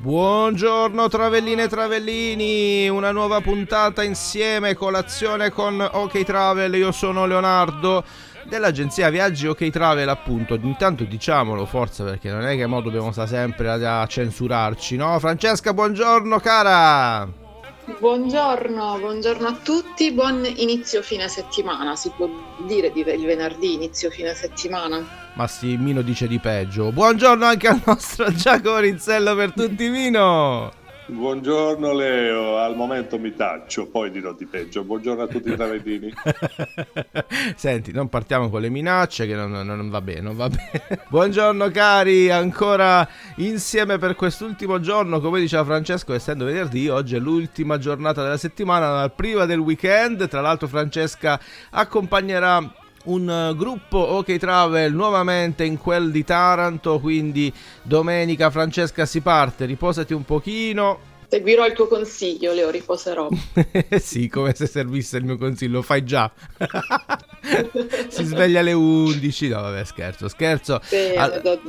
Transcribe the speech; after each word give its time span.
Buongiorno 0.00 1.08
travelline 1.08 1.64
e 1.64 1.68
travellini, 1.68 2.88
una 2.88 3.12
nuova 3.12 3.42
puntata 3.42 4.02
insieme, 4.02 4.72
colazione 4.72 5.50
con 5.50 5.78
OK 5.78 6.24
Travel, 6.24 6.74
io 6.74 6.90
sono 6.90 7.26
Leonardo 7.26 8.02
dell'agenzia 8.48 9.10
Viaggi 9.10 9.46
OK 9.46 9.68
Travel 9.68 10.08
appunto, 10.08 10.54
intanto 10.54 11.04
diciamolo 11.04 11.66
forza 11.66 12.02
perché 12.02 12.30
non 12.30 12.46
è 12.46 12.56
che 12.56 12.64
mo 12.64 12.80
dobbiamo 12.80 13.12
stare 13.12 13.28
sempre 13.28 13.68
a, 13.68 14.06
censurarci, 14.06 14.96
no? 14.96 15.18
Francesca, 15.18 15.74
buongiorno 15.74 16.38
cara! 16.38 17.39
Buongiorno, 17.98 18.98
buongiorno 18.98 19.48
a 19.48 19.52
tutti, 19.62 20.12
buon 20.12 20.44
inizio 20.56 21.02
fine 21.02 21.28
settimana, 21.28 21.96
si 21.96 22.10
può 22.16 22.28
dire 22.66 22.92
di 22.92 23.00
il 23.00 23.24
venerdì 23.24 23.74
inizio 23.74 24.10
fine 24.10 24.34
settimana. 24.34 25.32
Massimino 25.34 26.02
dice 26.02 26.28
di 26.28 26.38
peggio. 26.38 26.92
Buongiorno 26.92 27.44
anche 27.44 27.68
al 27.68 27.80
nostro 27.84 28.32
Giacomo 28.32 28.78
Rizzello 28.78 29.34
per 29.34 29.52
tutti 29.52 29.88
Mino. 29.88 30.79
Buongiorno 31.10 31.92
Leo, 31.92 32.58
al 32.58 32.76
momento 32.76 33.18
mi 33.18 33.34
taccio, 33.34 33.88
poi 33.88 34.12
dirò 34.12 34.32
di 34.32 34.46
peggio. 34.46 34.84
Buongiorno 34.84 35.24
a 35.24 35.26
tutti 35.26 35.50
i 35.50 35.56
travedini. 35.56 36.12
Senti, 37.56 37.90
non 37.90 38.08
partiamo 38.08 38.48
con 38.48 38.60
le 38.60 38.68
minacce 38.68 39.26
che 39.26 39.34
non, 39.34 39.50
non, 39.50 39.66
non 39.66 39.90
va 39.90 40.00
bene, 40.00 40.20
non 40.20 40.36
va 40.36 40.48
bene. 40.48 41.02
Buongiorno 41.10 41.68
cari, 41.70 42.30
ancora 42.30 43.06
insieme 43.36 43.98
per 43.98 44.14
quest'ultimo 44.14 44.78
giorno, 44.78 45.20
come 45.20 45.40
diceva 45.40 45.64
Francesco, 45.64 46.14
essendo 46.14 46.44
venerdì, 46.44 46.88
oggi 46.88 47.16
è 47.16 47.18
l'ultima 47.18 47.76
giornata 47.76 48.22
della 48.22 48.38
settimana, 48.38 49.08
prima 49.08 49.46
del 49.46 49.58
weekend. 49.58 50.28
Tra 50.28 50.40
l'altro 50.40 50.68
Francesca 50.68 51.40
accompagnerà 51.70 52.79
un 53.04 53.28
uh, 53.28 53.56
gruppo 53.56 53.98
OK 53.98 54.36
Travel 54.36 54.92
nuovamente 54.92 55.64
in 55.64 55.78
quel 55.78 56.10
di 56.10 56.24
Taranto, 56.24 56.98
quindi 57.00 57.52
domenica 57.82 58.50
Francesca 58.50 59.06
si 59.06 59.20
parte, 59.20 59.64
riposati 59.64 60.12
un 60.12 60.24
pochino. 60.24 61.08
Seguirò 61.28 61.64
il 61.66 61.72
tuo 61.74 61.86
consiglio, 61.86 62.52
Leo, 62.52 62.70
riposerò. 62.70 63.28
sì, 64.00 64.28
come 64.28 64.52
se 64.54 64.66
servisse 64.66 65.18
il 65.18 65.24
mio 65.24 65.38
consiglio, 65.38 65.76
lo 65.76 65.82
fai 65.82 66.04
già. 66.04 66.30
si 68.08 68.24
sveglia 68.24 68.60
alle 68.60 68.72
11. 68.72 69.48
No, 69.48 69.60
vabbè, 69.62 69.84
scherzo, 69.84 70.28
scherzo. 70.28 70.80
Sì, 70.82 71.14
All... 71.16 71.40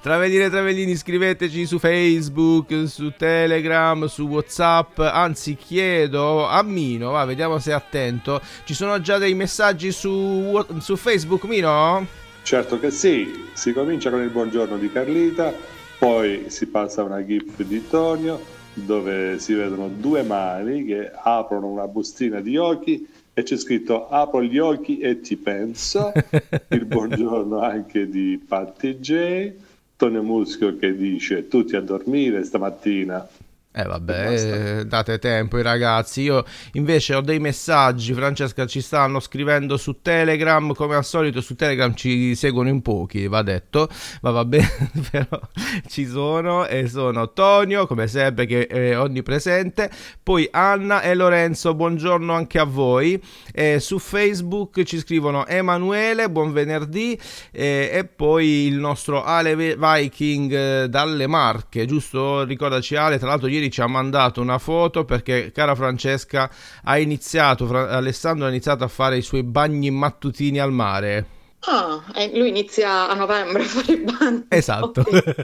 Travelline 0.00 0.50
Travellini, 0.50 0.96
scriveteci 0.96 1.66
su 1.66 1.78
Facebook, 1.78 2.86
su 2.86 3.12
Telegram, 3.16 4.06
su 4.06 4.26
WhatsApp. 4.26 4.98
Anzi, 4.98 5.56
chiedo 5.56 6.46
a 6.46 6.62
Mino, 6.62 7.10
va, 7.10 7.24
vediamo 7.24 7.58
se 7.58 7.70
è 7.70 7.74
attento. 7.74 8.40
Ci 8.64 8.74
sono 8.74 9.00
già 9.00 9.18
dei 9.18 9.34
messaggi 9.34 9.92
su, 9.92 10.64
su 10.80 10.96
Facebook, 10.96 11.44
Mino? 11.44 12.06
Certo 12.42 12.78
che 12.78 12.90
sì. 12.90 13.50
Si 13.54 13.72
comincia 13.72 14.10
con 14.10 14.22
il 14.22 14.30
buongiorno 14.30 14.76
di 14.76 14.90
Carlita 14.90 15.72
poi 16.04 16.44
si 16.48 16.66
passa 16.66 17.00
a 17.00 17.04
una 17.04 17.24
GIF 17.24 17.62
di 17.62 17.88
Tonio 17.88 18.38
dove 18.74 19.38
si 19.38 19.54
vedono 19.54 19.88
due 19.88 20.22
mani 20.22 20.84
che 20.84 21.10
aprono 21.10 21.68
una 21.68 21.86
bustina 21.86 22.40
di 22.40 22.56
occhi 22.56 23.08
e 23.34 23.42
c'è 23.42 23.56
scritto 23.56 24.08
apro 24.08 24.42
gli 24.42 24.58
occhi 24.58 24.98
e 25.00 25.20
ti 25.20 25.36
penso. 25.36 26.12
Il 26.70 26.84
buongiorno 26.86 27.60
anche 27.60 28.08
di 28.08 28.42
Patti 28.46 28.96
J. 28.96 29.52
Tonio 29.96 30.22
Muschio 30.22 30.76
che 30.76 30.96
dice 30.96 31.48
tutti 31.48 31.76
a 31.76 31.80
dormire 31.80 32.44
stamattina 32.44 33.28
eh 33.76 33.82
vabbè, 33.82 34.78
eh, 34.78 34.86
date 34.86 35.18
tempo 35.18 35.56
ai 35.56 35.64
ragazzi. 35.64 36.20
Io 36.22 36.44
invece 36.74 37.16
ho 37.16 37.20
dei 37.20 37.40
messaggi, 37.40 38.14
Francesca 38.14 38.66
ci 38.66 38.80
stanno 38.80 39.18
scrivendo 39.18 39.76
su 39.76 40.00
Telegram, 40.00 40.72
come 40.74 40.94
al 40.94 41.04
solito 41.04 41.40
su 41.40 41.56
Telegram 41.56 41.92
ci 41.92 42.36
seguono 42.36 42.68
in 42.68 42.82
pochi, 42.82 43.26
va 43.26 43.42
detto, 43.42 43.88
ma 44.22 44.30
va 44.30 44.44
bene, 44.44 44.92
però 45.10 45.40
ci 45.88 46.06
sono 46.06 46.66
e 46.66 46.86
sono 46.86 47.32
Tonio, 47.32 47.88
come 47.88 48.06
sempre 48.06 48.46
che 48.46 48.68
è 48.68 48.96
onnipresente, 48.96 49.90
poi 50.22 50.48
Anna 50.52 51.02
e 51.02 51.16
Lorenzo, 51.16 51.74
buongiorno 51.74 52.32
anche 52.32 52.60
a 52.60 52.64
voi. 52.64 53.20
E 53.52 53.80
su 53.80 53.98
Facebook 53.98 54.84
ci 54.84 54.98
scrivono 54.98 55.48
Emanuele, 55.48 56.30
buon 56.30 56.52
venerdì 56.52 57.18
e, 57.50 57.90
e 57.92 58.04
poi 58.04 58.66
il 58.66 58.76
nostro 58.76 59.24
Ale 59.24 59.56
Viking 59.56 60.52
eh, 60.52 60.88
dalle 60.88 61.26
Marche, 61.26 61.86
giusto? 61.86 62.44
Ricordaci 62.44 62.94
Ale, 62.94 63.18
tra 63.18 63.26
l'altro 63.26 63.48
ieri 63.48 63.62
ieri 63.64 63.70
ci 63.70 63.80
ha 63.80 63.86
mandato 63.86 64.40
una 64.40 64.58
foto 64.58 65.04
perché, 65.04 65.50
cara 65.52 65.74
Francesca, 65.74 66.50
ha 66.82 66.98
iniziato, 66.98 67.66
Alessandro 67.74 68.46
ha 68.46 68.50
iniziato 68.50 68.84
a 68.84 68.88
fare 68.88 69.16
i 69.16 69.22
suoi 69.22 69.42
bagni 69.42 69.90
mattutini 69.90 70.58
al 70.58 70.72
mare. 70.72 71.33
Ah, 71.66 72.02
lui 72.34 72.48
inizia 72.48 73.08
a 73.08 73.14
novembre 73.14 73.62
a 73.62 73.66
fare 73.66 73.92
i 73.92 73.96
bagni. 73.96 74.44
Esatto. 74.48 75.00
Okay. 75.00 75.34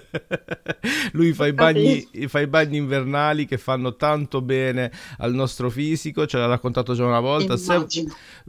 lui 1.13 1.33
fa 1.33 1.47
i, 1.47 1.53
bagni, 1.53 2.07
fa 2.27 2.41
i, 2.41 2.47
bagni, 2.47 2.77
invernali 2.77 3.47
che 3.47 3.57
fanno 3.57 3.97
tanto 3.97 4.43
bene 4.43 4.91
al 5.19 5.33
nostro 5.33 5.71
fisico, 5.71 6.27
ce 6.27 6.37
l'ha 6.37 6.47
raccontato 6.47 6.95
già 6.95 7.05
una 7.07 7.21
volta. 7.21 7.57
Se, 7.57 7.87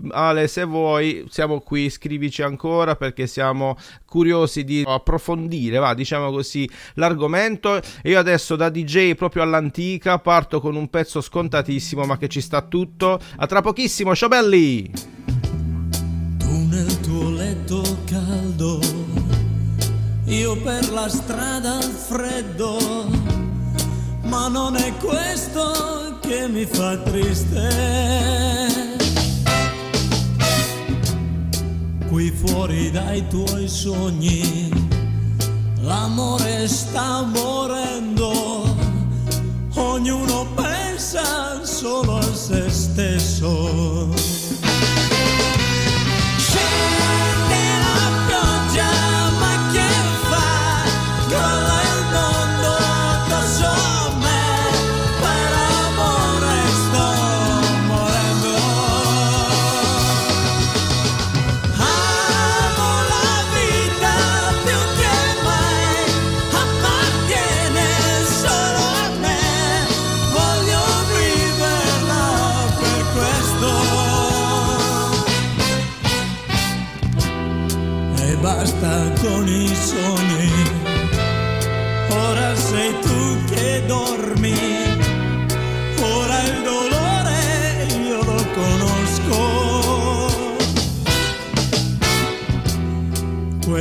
Ale, 0.09 0.47
se 0.47 0.65
vuoi, 0.65 1.25
siamo 1.29 1.61
qui, 1.61 1.89
scrivici 1.89 2.41
ancora 2.41 2.95
perché 2.95 3.25
siamo 3.25 3.77
curiosi 4.05 4.65
di 4.65 4.83
approfondire, 4.85 5.77
va, 5.77 5.93
diciamo 5.93 6.29
così, 6.29 6.69
l'argomento. 6.95 7.79
Io 8.03 8.19
adesso 8.19 8.57
da 8.57 8.69
DJ 8.69 9.13
proprio 9.13 9.43
all'antica 9.43 10.19
parto 10.19 10.59
con 10.59 10.75
un 10.75 10.89
pezzo 10.89 11.21
scontatissimo 11.21 12.03
ma 12.03 12.17
che 12.17 12.27
ci 12.27 12.41
sta 12.41 12.61
tutto. 12.61 13.19
A 13.37 13.47
tra 13.47 13.61
pochissimo, 13.61 14.13
ciao 14.13 14.27
belli! 14.27 15.20
Io 20.31 20.55
per 20.55 20.89
la 20.91 21.09
strada 21.09 21.75
al 21.75 21.91
freddo, 21.91 22.77
ma 24.23 24.47
non 24.47 24.77
è 24.77 24.93
questo 24.95 26.17
che 26.21 26.47
mi 26.47 26.65
fa 26.65 26.97
triste. 26.99 28.69
Qui 32.07 32.31
fuori 32.31 32.91
dai 32.91 33.27
tuoi 33.27 33.67
sogni, 33.67 34.69
l'amore 35.81 36.65
sta 36.69 37.23
morendo, 37.23 38.73
ognuno 39.75 40.47
pensa 40.55 41.65
solo 41.65 42.17
a 42.17 42.33
se 42.33 42.69
stesso. 42.69 44.20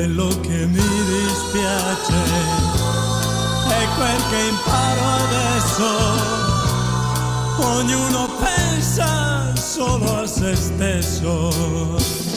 Quello 0.00 0.28
che 0.40 0.66
mi 0.66 0.80
dispiace 0.80 2.22
è 3.68 3.86
quel 3.96 4.22
che 4.30 4.48
imparo 4.48 5.04
adesso. 5.26 5.88
Ognuno 7.58 8.26
pensa 8.40 9.54
solo 9.54 10.20
a 10.22 10.26
se 10.26 10.56
stesso. 10.56 12.29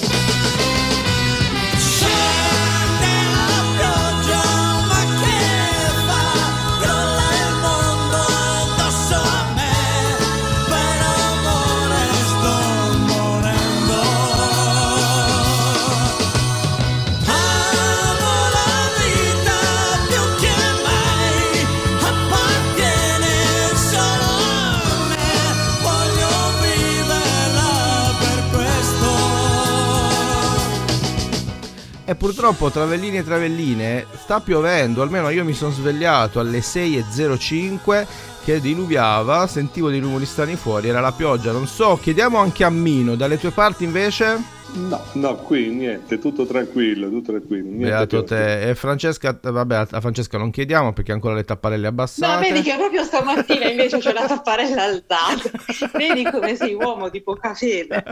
E 32.13 32.15
purtroppo 32.15 32.69
Travellini 32.69 33.18
e 33.18 33.24
Travelline 33.24 34.06
sta 34.13 34.39
piovendo, 34.39 35.01
almeno 35.01 35.30
io 35.30 35.44
mi 35.44 35.54
sono 35.54 35.71
svegliato 35.71 36.39
alle 36.39 36.60
6.05 36.60 38.06
che 38.44 38.62
diluviava, 38.62 39.48
sentivo 39.48 39.89
dei 39.89 40.00
rumori 40.00 40.27
strani 40.27 40.56
fuori, 40.56 40.89
era 40.89 41.00
la 41.00 41.12
pioggia, 41.12 41.51
non 41.51 41.65
so, 41.65 41.98
chiediamo 42.00 42.38
anche 42.38 42.63
a 42.63 42.69
Mino, 42.69 43.15
dalle 43.15 43.39
tue 43.39 43.50
parti 43.50 43.83
invece? 43.83 44.39
No, 44.74 45.04
no, 45.13 45.36
qui 45.38 45.69
niente, 45.69 46.19
tutto 46.19 46.45
tranquillo, 46.45 47.10
tutto 47.10 47.31
tranquillo. 47.31 47.77
Beato 47.77 48.24
te. 48.24 48.69
E 48.69 48.75
Francesca, 48.75 49.38
vabbè, 49.42 49.88
a 49.89 50.00
Francesca 50.01 50.38
non 50.38 50.51
chiediamo 50.51 50.94
perché 50.94 51.12
ha 51.12 51.16
ancora 51.16 51.33
le 51.33 51.45
tapparelle 51.45 51.83
No, 51.83 51.89
abbassate. 51.89 52.51
vedi 52.51 52.62
che 52.62 52.75
proprio 52.75 53.04
stamattina 53.04 53.69
invece 53.69 53.98
c'è 54.00 54.13
la 54.13 54.25
tapparella 54.25 54.83
alzata. 54.83 55.50
Vedi 55.94 56.24
come 56.24 56.56
sei 56.56 56.74
uomo 56.74 57.09
di 57.09 57.21
poca 57.21 57.54
fede. 57.54 58.04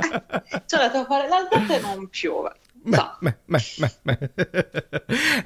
C'è 0.67 0.77
la 0.77 0.91
tapparella 0.91 1.37
alzata 1.37 1.75
e 1.75 1.79
non 1.79 2.07
piove. 2.09 2.51
Beh, 2.83 2.97
beh, 3.21 3.35
beh, 3.45 3.91
beh. 4.03 4.17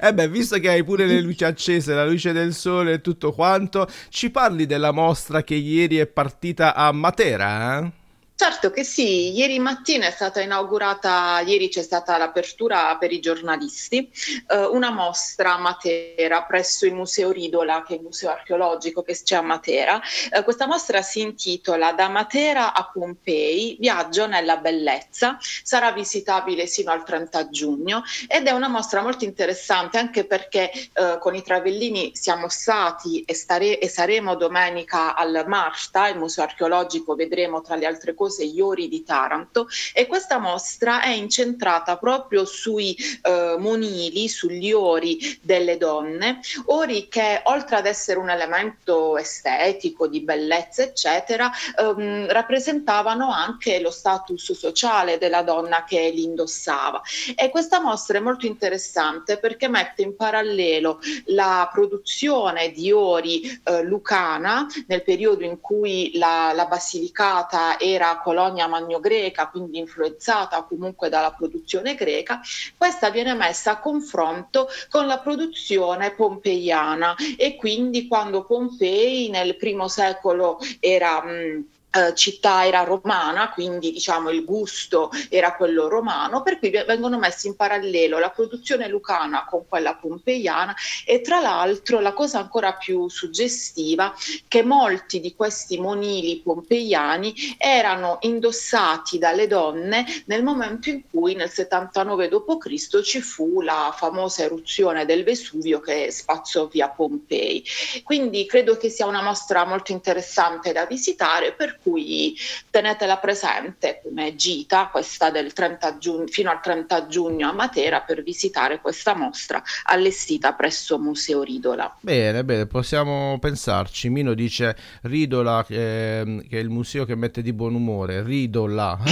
Eh 0.00 0.14
beh, 0.14 0.28
visto 0.28 0.58
che 0.58 0.70
hai 0.70 0.82
pure 0.84 1.06
le 1.06 1.20
luci 1.20 1.44
accese, 1.44 1.92
la 1.94 2.06
luce 2.06 2.32
del 2.32 2.54
sole 2.54 2.94
e 2.94 3.00
tutto 3.02 3.32
quanto, 3.32 3.86
ci 4.08 4.30
parli 4.30 4.64
della 4.66 4.90
mostra 4.92 5.42
che 5.42 5.54
ieri 5.54 5.96
è 5.98 6.06
partita 6.06 6.74
a 6.74 6.90
Matera? 6.92 7.80
eh? 7.80 7.92
Certo 8.38 8.70
che 8.70 8.84
sì, 8.84 9.32
ieri 9.32 9.58
mattina 9.58 10.08
è 10.08 10.10
stata 10.10 10.42
inaugurata, 10.42 11.40
ieri 11.40 11.70
c'è 11.70 11.80
stata 11.80 12.18
l'apertura 12.18 12.94
per 12.98 13.10
i 13.10 13.18
giornalisti, 13.18 14.12
eh, 14.48 14.58
una 14.66 14.90
mostra 14.90 15.54
a 15.54 15.58
Matera 15.58 16.42
presso 16.42 16.84
il 16.84 16.92
Museo 16.92 17.30
Ridola, 17.30 17.82
che 17.82 17.94
è 17.94 17.96
il 17.96 18.02
museo 18.02 18.28
archeologico 18.28 19.00
che 19.00 19.18
c'è 19.18 19.36
a 19.36 19.40
Matera. 19.40 19.98
Eh, 20.30 20.44
questa 20.44 20.66
mostra 20.66 21.00
si 21.00 21.22
intitola 21.22 21.94
Da 21.94 22.08
Matera 22.08 22.74
a 22.74 22.90
Pompei, 22.92 23.78
viaggio 23.80 24.26
nella 24.26 24.58
bellezza, 24.58 25.38
sarà 25.40 25.92
visitabile 25.92 26.66
sino 26.66 26.92
al 26.92 27.04
30 27.04 27.48
giugno 27.48 28.02
ed 28.28 28.46
è 28.46 28.50
una 28.50 28.68
mostra 28.68 29.00
molto 29.00 29.24
interessante 29.24 29.96
anche 29.96 30.26
perché 30.26 30.70
eh, 30.70 31.16
con 31.20 31.34
i 31.34 31.42
Travellini 31.42 32.14
siamo 32.14 32.50
stati 32.50 33.22
e, 33.22 33.32
stare- 33.32 33.78
e 33.78 33.88
saremo 33.88 34.34
domenica 34.36 35.14
al 35.14 35.44
Marsta, 35.46 36.08
il 36.08 36.18
museo 36.18 36.44
archeologico, 36.44 37.14
vedremo 37.14 37.62
tra 37.62 37.76
le 37.76 37.86
altre 37.86 38.12
cose 38.12 38.24
gli 38.28 38.60
ori 38.60 38.88
di 38.88 39.02
Taranto 39.02 39.68
e 39.92 40.06
questa 40.06 40.38
mostra 40.38 41.02
è 41.02 41.10
incentrata 41.10 41.96
proprio 41.96 42.44
sui 42.44 42.96
eh, 43.22 43.56
monili, 43.58 44.28
sugli 44.28 44.72
ori 44.72 45.38
delle 45.42 45.76
donne, 45.76 46.40
ori 46.66 47.08
che 47.08 47.40
oltre 47.44 47.76
ad 47.76 47.86
essere 47.86 48.18
un 48.18 48.30
elemento 48.30 49.16
estetico, 49.16 50.06
di 50.06 50.20
bellezza, 50.20 50.82
eccetera, 50.82 51.50
ehm, 51.78 52.28
rappresentavano 52.28 53.30
anche 53.30 53.80
lo 53.80 53.90
status 53.90 54.52
sociale 54.52 55.18
della 55.18 55.42
donna 55.42 55.84
che 55.84 56.10
li 56.10 56.24
indossava. 56.24 57.00
E 57.34 57.50
questa 57.50 57.80
mostra 57.80 58.18
è 58.18 58.20
molto 58.20 58.46
interessante 58.46 59.38
perché 59.38 59.68
mette 59.68 60.02
in 60.02 60.16
parallelo 60.16 61.00
la 61.26 61.68
produzione 61.72 62.70
di 62.70 62.90
ori 62.92 63.60
eh, 63.64 63.82
lucana 63.82 64.66
nel 64.86 65.02
periodo 65.02 65.44
in 65.44 65.60
cui 65.60 66.12
la, 66.14 66.52
la 66.54 66.66
Basilicata 66.66 67.78
era 67.78 68.15
colonia 68.20 68.66
magno-greca, 68.66 69.48
quindi 69.48 69.78
influenzata 69.78 70.62
comunque 70.62 71.08
dalla 71.08 71.32
produzione 71.32 71.94
greca, 71.94 72.40
questa 72.76 73.10
viene 73.10 73.34
messa 73.34 73.72
a 73.72 73.78
confronto 73.78 74.68
con 74.90 75.06
la 75.06 75.18
produzione 75.18 76.12
pompeiana. 76.12 77.14
E 77.36 77.56
quindi 77.56 78.06
quando 78.06 78.44
Pompei 78.44 79.28
nel 79.30 79.56
primo 79.56 79.88
secolo 79.88 80.58
era... 80.80 81.22
mh, 81.22 81.64
eh, 81.96 82.14
città 82.14 82.66
era 82.66 82.82
romana, 82.82 83.50
quindi 83.50 83.92
diciamo 83.92 84.30
il 84.30 84.44
gusto 84.44 85.10
era 85.28 85.54
quello 85.54 85.88
romano, 85.88 86.42
per 86.42 86.58
cui 86.58 86.70
vengono 86.70 87.18
messi 87.18 87.46
in 87.46 87.56
parallelo 87.56 88.18
la 88.18 88.30
produzione 88.30 88.88
lucana 88.88 89.44
con 89.44 89.66
quella 89.66 89.94
pompeiana 89.94 90.74
e 91.04 91.20
tra 91.20 91.40
l'altro 91.40 92.00
la 92.00 92.12
cosa 92.12 92.38
ancora 92.38 92.74
più 92.74 93.08
suggestiva 93.08 94.14
che 94.48 94.62
molti 94.62 95.20
di 95.20 95.34
questi 95.34 95.78
monili 95.78 96.40
pompeiani 96.42 97.34
erano 97.58 98.18
indossati 98.20 99.18
dalle 99.18 99.46
donne 99.46 100.04
nel 100.26 100.42
momento 100.42 100.90
in 100.90 101.02
cui 101.08 101.34
nel 101.34 101.50
79 101.50 102.28
d.C. 102.28 103.00
ci 103.02 103.20
fu 103.20 103.60
la 103.60 103.94
famosa 103.96 104.42
eruzione 104.42 105.04
del 105.04 105.24
Vesuvio 105.24 105.80
che 105.80 106.10
spazzò 106.10 106.66
via 106.66 106.88
Pompei. 106.88 107.64
Quindi 108.02 108.46
credo 108.46 108.76
che 108.76 108.88
sia 108.88 109.06
una 109.06 109.22
mostra 109.22 109.64
molto 109.64 109.92
interessante 109.92 110.72
da 110.72 110.86
visitare, 110.86 111.52
per 111.52 111.78
cui 111.86 112.36
tenetela 112.68 113.18
presente 113.18 114.00
come 114.02 114.34
gita, 114.34 114.88
questa 114.90 115.30
del 115.30 115.52
30 115.52 115.98
giugno, 115.98 116.26
fino 116.26 116.50
al 116.50 116.60
30 116.60 117.06
giugno 117.06 117.48
a 117.48 117.52
Matera 117.52 118.00
per 118.00 118.24
visitare 118.24 118.80
questa 118.80 119.14
mostra 119.14 119.62
allestita 119.84 120.52
presso 120.54 120.98
Museo 120.98 121.44
Ridola. 121.44 121.96
Bene, 122.00 122.42
bene, 122.44 122.66
possiamo 122.66 123.38
pensarci. 123.38 124.08
Mino 124.08 124.34
dice 124.34 124.76
Ridola, 125.02 125.64
ehm, 125.68 126.48
che 126.48 126.58
è 126.58 126.60
il 126.60 126.70
museo 126.70 127.04
che 127.04 127.14
mette 127.14 127.40
di 127.40 127.52
buon 127.52 127.74
umore. 127.76 128.24
Ridola. 128.24 128.98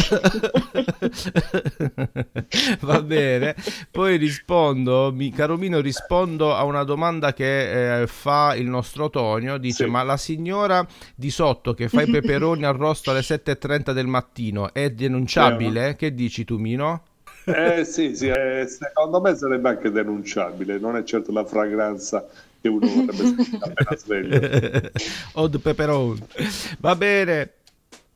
Va 2.81 3.00
bene. 3.02 3.54
Poi 3.90 4.16
rispondo, 4.16 5.12
mi, 5.12 5.31
caro 5.31 5.57
Mino, 5.57 5.78
rispondo 5.81 6.54
a 6.54 6.64
una 6.64 6.83
domanda 6.83 7.33
che 7.33 8.00
eh, 8.00 8.07
fa 8.09 8.54
il 8.57 8.66
nostro 8.66 9.11
Tonio. 9.11 9.59
Dice, 9.59 9.85
Sì. 9.85 9.90
ma 9.90 10.02
la 10.02 10.16
signora 10.16 10.85
di 11.14 11.31
sotto 11.31 11.73
che 11.75 11.88
fa 11.88 12.02
i 12.02 12.11
peperoni 12.11 12.63
arrosto 12.64 13.11
alle 13.11 13.21
7.30 13.21 13.92
del 13.92 14.06
mattino 14.06 14.73
è 14.73 14.90
denunciabile? 14.90 15.97
Che 15.97 16.14
dici 16.14 16.44
tu, 16.44 16.59
Mino? 16.59 17.02
Eh 17.44 17.85
sì, 17.85 18.16
sì, 18.16 18.28
eh, 18.28 18.66
secondo 18.66 19.21
me 19.21 19.35
sarebbe 19.35 19.68
anche 19.68 19.90
denunciabile, 19.90 20.78
non 20.78 20.97
è 20.97 21.04
certo 21.04 21.30
la 21.30 21.44
fragranza 21.44 22.26
che 22.61 22.68
uno 22.68 22.87
vorrebbe 22.87 23.12
sentire 23.25 23.59
appena 23.61 23.97
sveglio. 23.97 24.90
Odd 25.35 25.56
Pepperoni. 25.59 26.26
Va 26.78 26.97
bene. 26.97 27.52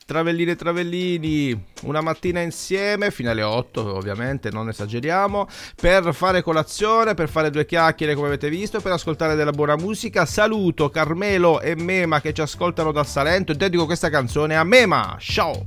Travellini 0.08 0.52
e 0.52 0.56
Travellini, 0.56 1.64
una 1.82 2.00
mattina 2.00 2.40
insieme, 2.40 3.10
fino 3.10 3.28
alle 3.30 3.42
8 3.42 3.94
ovviamente, 3.94 4.50
non 4.50 4.70
esageriamo, 4.70 5.46
per 5.78 6.14
fare 6.14 6.40
colazione, 6.40 7.12
per 7.12 7.28
fare 7.28 7.50
due 7.50 7.66
chiacchiere 7.66 8.14
come 8.14 8.28
avete 8.28 8.48
visto, 8.48 8.80
per 8.80 8.92
ascoltare 8.92 9.34
della 9.34 9.50
buona 9.50 9.76
musica. 9.76 10.24
Saluto 10.24 10.88
Carmelo 10.88 11.60
e 11.60 11.76
Mema 11.76 12.22
che 12.22 12.32
ci 12.32 12.40
ascoltano 12.40 12.90
dal 12.90 13.06
Salento 13.06 13.52
e 13.52 13.56
dedico 13.56 13.84
questa 13.84 14.08
canzone 14.08 14.56
a 14.56 14.64
Mema. 14.64 15.14
Ciao! 15.20 15.66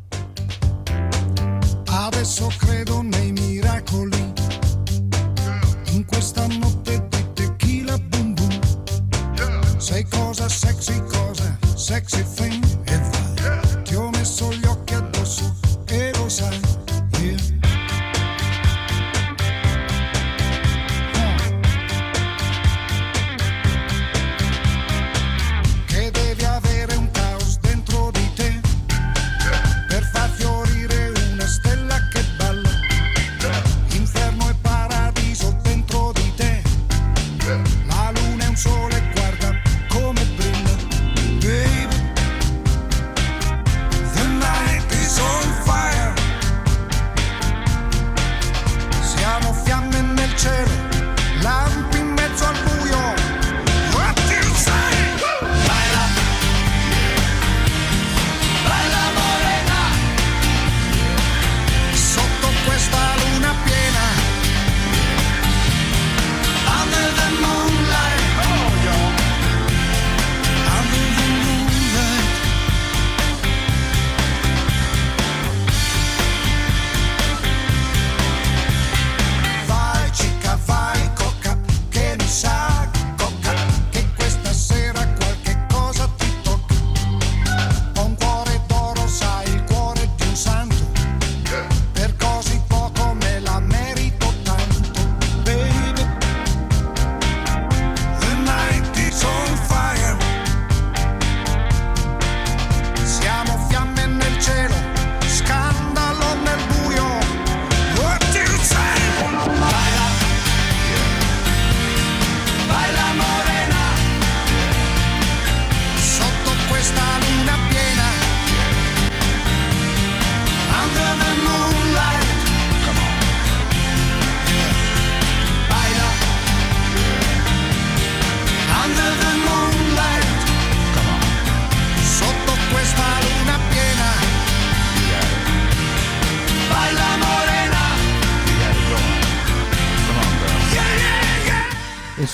Adesso 1.86 2.52
credo 2.58 3.04
nei 3.04 3.32
miracoli. 3.34 4.34
In 5.92 6.04
questa 6.04 6.48
notte 6.48 7.08
di 7.10 7.34
tequila 7.34 7.96
boom 7.96 8.34
boom. 8.34 8.60
Sei 9.78 10.04
cosa 10.10 10.50
sexy, 10.50 11.00
cosa 11.04 11.60
sexy 11.76 12.26
thing. 12.34 12.81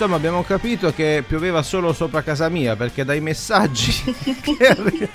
Insomma, 0.08 0.26
abbiamo 0.26 0.44
capito 0.46 0.94
che 0.94 1.22
pioveva 1.28 1.62
solo 1.62 1.92
sopra 1.92 2.22
casa 2.24 2.48
mia 2.48 2.78
perché 2.78 3.04
dai 3.04 3.20
messaggi. 3.20 3.92
arri- 4.66 5.10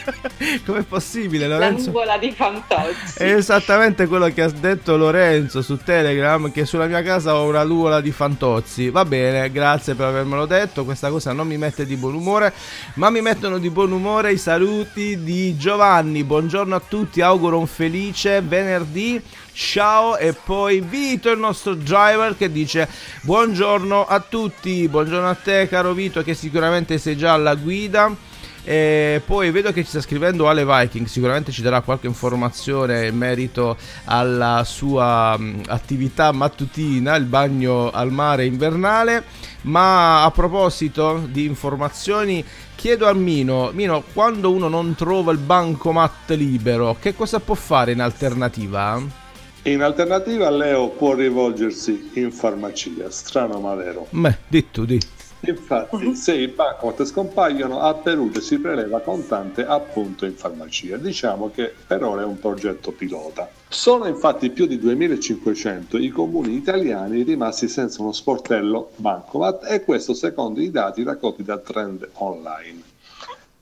Com'è 0.64 0.84
possibile, 0.84 1.46
La 1.46 1.58
Lorenzo? 1.58 1.88
nuvola 1.90 2.16
di 2.16 2.32
Fantozzi. 2.32 3.18
È 3.18 3.34
esattamente 3.34 4.06
quello 4.06 4.26
che 4.32 4.40
ha 4.40 4.48
detto 4.48 4.96
Lorenzo 4.96 5.60
su 5.60 5.76
Telegram 5.76 6.50
che 6.50 6.64
sulla 6.64 6.86
mia 6.86 7.02
casa 7.02 7.34
ho 7.34 7.46
una 7.46 7.62
nuvola 7.62 8.00
di 8.00 8.10
fantozzi. 8.10 8.88
Va 8.88 9.04
bene, 9.04 9.52
grazie 9.52 9.94
per 9.94 10.06
avermelo 10.06 10.46
detto. 10.46 10.86
Questa 10.86 11.10
cosa 11.10 11.34
non 11.34 11.46
mi 11.46 11.58
mette 11.58 11.84
di 11.84 11.96
buon 11.96 12.14
umore, 12.14 12.54
ma 12.94 13.10
mi 13.10 13.20
mettono 13.20 13.58
di 13.58 13.68
buon 13.68 13.92
umore 13.92 14.32
i 14.32 14.38
saluti 14.38 15.22
di 15.22 15.58
Giovanni. 15.58 16.24
Buongiorno 16.24 16.74
a 16.74 16.80
tutti, 16.80 17.20
auguro 17.20 17.58
un 17.58 17.66
felice 17.66 18.40
venerdì. 18.40 19.22
Ciao 19.60 20.16
e 20.16 20.34
poi 20.34 20.80
Vito, 20.80 21.32
il 21.32 21.38
nostro 21.40 21.74
driver, 21.74 22.36
che 22.36 22.52
dice 22.52 22.88
buongiorno 23.22 24.06
a 24.06 24.20
tutti, 24.20 24.86
buongiorno 24.86 25.28
a 25.28 25.34
te 25.34 25.66
caro 25.66 25.94
Vito 25.94 26.22
che 26.22 26.34
sicuramente 26.34 26.96
sei 26.98 27.16
già 27.16 27.32
alla 27.32 27.56
guida. 27.56 28.14
E 28.62 29.20
poi 29.26 29.50
vedo 29.50 29.72
che 29.72 29.82
ci 29.82 29.88
sta 29.88 30.00
scrivendo 30.00 30.48
Ale 30.48 30.64
Viking, 30.64 31.06
sicuramente 31.06 31.50
ci 31.50 31.62
darà 31.62 31.80
qualche 31.80 32.06
informazione 32.06 33.08
in 33.08 33.16
merito 33.16 33.76
alla 34.04 34.62
sua 34.64 35.36
attività 35.66 36.30
mattutina, 36.30 37.16
il 37.16 37.24
bagno 37.24 37.90
al 37.90 38.12
mare 38.12 38.46
invernale. 38.46 39.24
Ma 39.62 40.22
a 40.22 40.30
proposito 40.30 41.26
di 41.28 41.46
informazioni, 41.46 42.44
chiedo 42.76 43.08
a 43.08 43.12
Mino, 43.12 43.70
Mino, 43.72 44.04
quando 44.12 44.52
uno 44.52 44.68
non 44.68 44.94
trova 44.94 45.32
il 45.32 45.38
bancomat 45.38 46.30
libero, 46.30 46.96
che 47.00 47.16
cosa 47.16 47.40
può 47.40 47.56
fare 47.56 47.90
in 47.90 48.00
alternativa? 48.00 49.26
In 49.62 49.82
alternativa 49.82 50.48
Leo 50.50 50.88
può 50.90 51.14
rivolgersi 51.14 52.10
in 52.14 52.30
farmacia, 52.30 53.10
strano 53.10 53.60
ma 53.60 53.74
vero. 53.74 54.06
Beh, 54.10 54.38
di 54.46 54.70
tu, 54.70 54.84
di. 54.84 54.98
Infatti, 55.40 56.14
se 56.16 56.34
i 56.34 56.48
bancomat 56.48 57.04
scompaiono, 57.04 57.80
a 57.80 57.94
Perugia 57.94 58.40
si 58.40 58.58
preleva 58.58 59.00
contante 59.00 59.64
appunto 59.64 60.26
in 60.26 60.34
farmacia. 60.34 60.96
Diciamo 60.96 61.50
che 61.50 61.72
per 61.86 62.02
ora 62.02 62.22
è 62.22 62.24
un 62.24 62.38
progetto 62.38 62.92
pilota. 62.92 63.48
Sono 63.68 64.06
infatti 64.06 64.50
più 64.50 64.66
di 64.66 64.78
2500 64.78 65.98
i 65.98 66.08
comuni 66.08 66.54
italiani 66.54 67.22
rimasti 67.22 67.68
senza 67.68 68.02
uno 68.02 68.12
sportello 68.12 68.90
bancomat 68.96 69.70
e 69.70 69.84
questo 69.84 70.14
secondo 70.14 70.60
i 70.60 70.70
dati 70.70 71.02
raccolti 71.02 71.42
da 71.44 71.58
Trend 71.58 72.08
Online. 72.14 72.87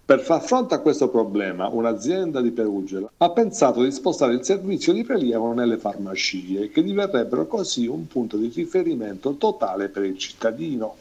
Per 0.07 0.21
far 0.21 0.41
fronte 0.41 0.73
a 0.73 0.79
questo 0.79 1.09
problema, 1.09 1.67
un'azienda 1.67 2.41
di 2.41 2.53
Perugia 2.53 3.11
ha 3.17 3.31
pensato 3.31 3.83
di 3.83 3.91
spostare 3.91 4.35
il 4.35 4.45
servizio 4.45 4.93
di 4.93 5.03
prelievo 5.03 5.53
nelle 5.53 5.79
farmacie, 5.79 6.71
che 6.71 6.85
diverrebbero 6.85 7.49
così 7.49 7.89
un 7.89 8.07
punto 8.07 8.37
di 8.37 8.53
riferimento 8.55 9.35
totale 9.35 9.89
per 9.89 10.05
il 10.05 10.17
cittadino. 10.17 10.95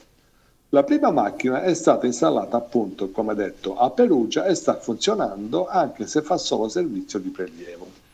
La 0.69 0.81
prima 0.81 1.11
macchina 1.11 1.61
è 1.61 1.75
stata 1.75 2.07
installata 2.07 2.57
appunto, 2.57 3.11
come 3.11 3.35
detto, 3.35 3.77
a 3.77 3.91
Perugia 3.91 4.45
e 4.45 4.55
sta 4.55 4.73
funzionando 4.73 5.67
anche 5.67 6.07
se 6.07 6.23
fa 6.23 6.37
solo 6.37 6.67
servizio 6.67 7.19
di 7.19 7.29
prelievo. 7.29 8.04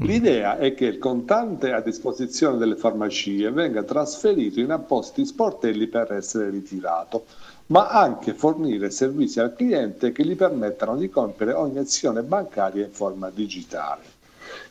L'idea 0.00 0.58
è 0.58 0.74
che 0.74 0.86
il 0.86 0.98
contante 0.98 1.72
a 1.72 1.80
disposizione 1.80 2.58
delle 2.58 2.76
farmacie 2.76 3.50
venga 3.50 3.82
trasferito 3.82 4.60
in 4.60 4.70
appositi 4.70 5.26
sportelli 5.26 5.86
per 5.86 6.12
essere 6.12 6.50
ritirato, 6.50 7.24
ma 7.66 7.88
anche 7.88 8.34
fornire 8.34 8.90
servizi 8.90 9.40
al 9.40 9.54
cliente 9.54 10.12
che 10.12 10.24
gli 10.24 10.36
permettano 10.36 10.96
di 10.96 11.08
compiere 11.08 11.52
ogni 11.52 11.78
azione 11.78 12.22
bancaria 12.22 12.84
in 12.84 12.92
forma 12.92 13.30
digitale. 13.30 14.02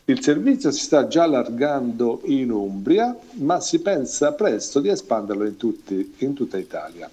Il 0.05 0.21
servizio 0.21 0.71
si 0.71 0.83
sta 0.83 1.07
già 1.07 1.23
allargando 1.23 2.21
in 2.25 2.51
Umbria, 2.51 3.15
ma 3.33 3.59
si 3.59 3.79
pensa 3.79 4.33
presto 4.33 4.79
di 4.79 4.89
espanderlo 4.89 5.45
in, 5.45 5.55
tutti- 5.55 6.15
in 6.17 6.33
tutta 6.33 6.57
Italia. 6.57 7.09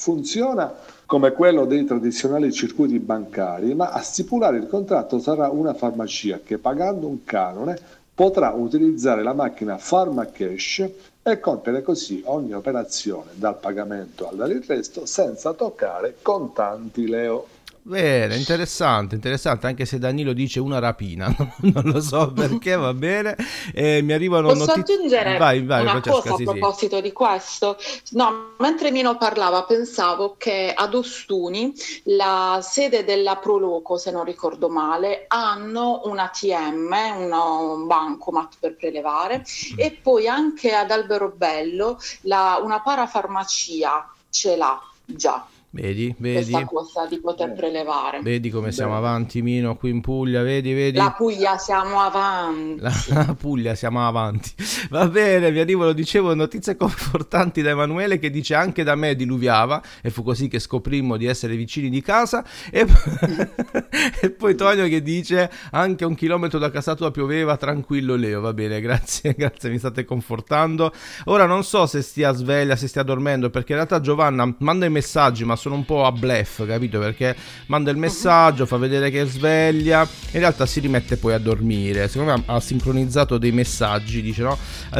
Funziona 0.00 0.72
come 1.04 1.32
quello 1.32 1.66
dei 1.66 1.84
tradizionali 1.84 2.50
circuiti 2.52 2.98
bancari, 2.98 3.74
ma 3.74 3.90
a 3.90 4.00
stipulare 4.00 4.56
il 4.56 4.66
contratto 4.66 5.18
sarà 5.18 5.50
una 5.50 5.74
farmacia 5.74 6.40
che 6.42 6.56
pagando 6.56 7.06
un 7.06 7.22
canone 7.22 7.78
potrà 8.14 8.48
utilizzare 8.52 9.22
la 9.22 9.34
macchina 9.34 9.76
PharmaCash 9.78 10.88
e 11.22 11.38
compiere 11.38 11.82
così 11.82 12.22
ogni 12.24 12.54
operazione 12.54 13.32
dal 13.34 13.58
pagamento 13.58 14.26
all'arresto 14.26 15.04
senza 15.04 15.52
toccare 15.52 16.16
contanti, 16.22 17.06
Leo. 17.06 17.46
Bene, 17.82 18.36
interessante, 18.36 19.14
interessante, 19.14 19.66
anche 19.66 19.86
se 19.86 19.98
Danilo 19.98 20.34
dice 20.34 20.60
una 20.60 20.78
rapina, 20.78 21.34
non 21.72 21.82
lo 21.84 22.00
so 22.02 22.30
perché, 22.34 22.76
va 22.76 22.92
bene. 22.92 23.34
Eh, 23.72 24.02
mi 24.02 24.12
arrivano 24.12 24.48
Posso 24.48 24.66
notizie. 24.66 24.94
aggiungere 24.94 25.36
Vai, 25.38 25.64
vai, 25.64 25.80
una 25.80 25.90
Francesca, 25.92 26.20
cosa 26.20 26.34
a 26.34 26.36
sì, 26.36 26.44
sì. 26.44 26.50
proposito 26.50 27.00
di 27.00 27.10
questo? 27.12 27.78
No, 28.10 28.52
mentre 28.58 28.90
Mino 28.90 29.16
parlava 29.16 29.64
pensavo 29.64 30.34
che 30.36 30.72
ad 30.76 30.92
Ostuni, 30.94 31.72
la 32.04 32.60
sede 32.62 33.02
della 33.02 33.36
Proloco, 33.36 33.96
se 33.96 34.10
non 34.10 34.24
ricordo 34.24 34.68
male, 34.68 35.24
hanno 35.28 36.02
un 36.04 36.18
ATM, 36.18 36.92
uno- 37.16 37.72
un 37.76 37.86
bancomat 37.86 38.56
per 38.60 38.76
prelevare 38.76 39.38
Mm. 39.38 39.78
e 39.78 39.90
poi 40.00 40.28
anche 40.28 40.74
ad 40.74 40.90
Alberobello 40.90 41.98
la- 42.22 42.60
una 42.62 42.80
parafarmacia 42.82 44.12
ce 44.28 44.56
l'ha 44.56 44.78
già 45.04 45.44
Vedi, 45.72 46.12
vedi, 46.18 46.50
questa 46.50 46.64
cosa 46.64 47.06
di 47.06 47.20
poter 47.20 47.52
prelevare. 47.52 48.20
vedi 48.22 48.50
come 48.50 48.72
siamo 48.72 48.96
avanti, 48.96 49.40
Mino, 49.40 49.76
qui 49.76 49.90
in 49.90 50.00
Puglia, 50.00 50.42
vedi, 50.42 50.72
vedi. 50.72 50.96
La 50.96 51.14
Puglia 51.16 51.58
siamo 51.58 52.00
avanti. 52.00 52.80
La, 52.80 52.92
la 53.10 53.36
Puglia, 53.38 53.76
siamo 53.76 54.04
avanti. 54.04 54.52
Va 54.90 55.06
bene, 55.06 55.52
vi 55.52 55.60
arrivano, 55.60 55.92
dicevo, 55.92 56.34
notizie 56.34 56.74
confortanti 56.76 57.62
da 57.62 57.70
Emanuele 57.70 58.18
che 58.18 58.30
dice 58.30 58.56
anche 58.56 58.82
da 58.82 58.96
me 58.96 59.14
diluviava 59.14 59.80
e 60.02 60.10
fu 60.10 60.24
così 60.24 60.48
che 60.48 60.58
scoprimmo 60.58 61.16
di 61.16 61.26
essere 61.26 61.54
vicini 61.54 61.88
di 61.88 62.02
casa 62.02 62.44
e, 62.68 62.84
e 64.22 64.30
poi 64.30 64.56
Tonio 64.56 64.88
che 64.88 65.02
dice 65.02 65.48
anche 65.70 66.04
un 66.04 66.16
chilometro 66.16 66.58
da 66.58 66.70
casa 66.70 66.96
tua 66.96 67.12
pioveva, 67.12 67.56
tranquillo 67.56 68.16
Leo, 68.16 68.40
va 68.40 68.52
bene, 68.52 68.80
grazie, 68.80 69.34
grazie, 69.38 69.70
mi 69.70 69.78
state 69.78 70.04
confortando. 70.04 70.92
Ora 71.26 71.46
non 71.46 71.62
so 71.62 71.86
se 71.86 72.02
stia 72.02 72.32
sveglia, 72.32 72.74
se 72.74 72.88
stia 72.88 73.04
dormendo, 73.04 73.50
perché 73.50 73.70
in 73.70 73.76
realtà 73.76 74.00
Giovanna 74.00 74.52
manda 74.58 74.84
i 74.84 74.90
messaggi, 74.90 75.44
ma 75.44 75.58
sono 75.60 75.74
un 75.74 75.84
po' 75.84 76.06
a 76.06 76.12
blef, 76.12 76.66
capito? 76.66 76.98
Perché 76.98 77.36
manda 77.66 77.90
il 77.90 77.98
messaggio, 77.98 78.64
fa 78.64 78.78
vedere 78.78 79.10
che 79.10 79.22
è 79.22 79.26
sveglia, 79.26 80.08
in 80.32 80.40
realtà 80.40 80.64
si 80.64 80.80
rimette 80.80 81.18
poi 81.18 81.34
a 81.34 81.38
dormire. 81.38 82.08
Secondo 82.08 82.36
me 82.36 82.42
ha 82.46 82.58
sincronizzato 82.60 83.36
dei 83.36 83.52
messaggi, 83.52 84.22
dice 84.22 84.42
no? 84.42 84.58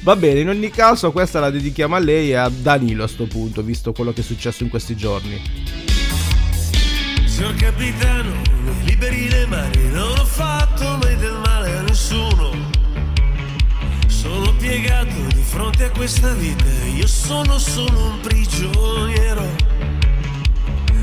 Va 0.00 0.16
bene, 0.16 0.40
in 0.40 0.48
ogni 0.48 0.70
caso 0.70 1.10
questa 1.10 1.40
la 1.40 1.50
dedichiamo 1.50 1.96
a 1.96 1.98
lei 1.98 2.30
e 2.30 2.34
a 2.34 2.48
Danilo 2.48 3.04
a 3.04 3.08
sto 3.08 3.26
punto, 3.26 3.62
visto 3.62 3.92
quello 3.92 4.12
che 4.12 4.20
è 4.20 4.24
successo 4.24 4.62
in 4.62 4.68
questi 4.68 4.94
giorni. 4.96 5.42
Signor 7.24 7.54
capitano, 7.56 8.32
liberi 8.84 9.28
le 9.28 9.46
mani, 9.46 9.90
non 9.90 10.18
ho 10.18 10.24
fatto 10.24 10.98
mai 11.02 11.05
Sono 14.66 14.78
piegato 14.78 15.20
di 15.32 15.42
fronte 15.42 15.84
a 15.84 15.90
questa 15.90 16.32
vita, 16.32 16.64
io 16.92 17.06
sono 17.06 17.56
solo 17.56 18.06
un 18.06 18.20
prigioniero. 18.20 19.54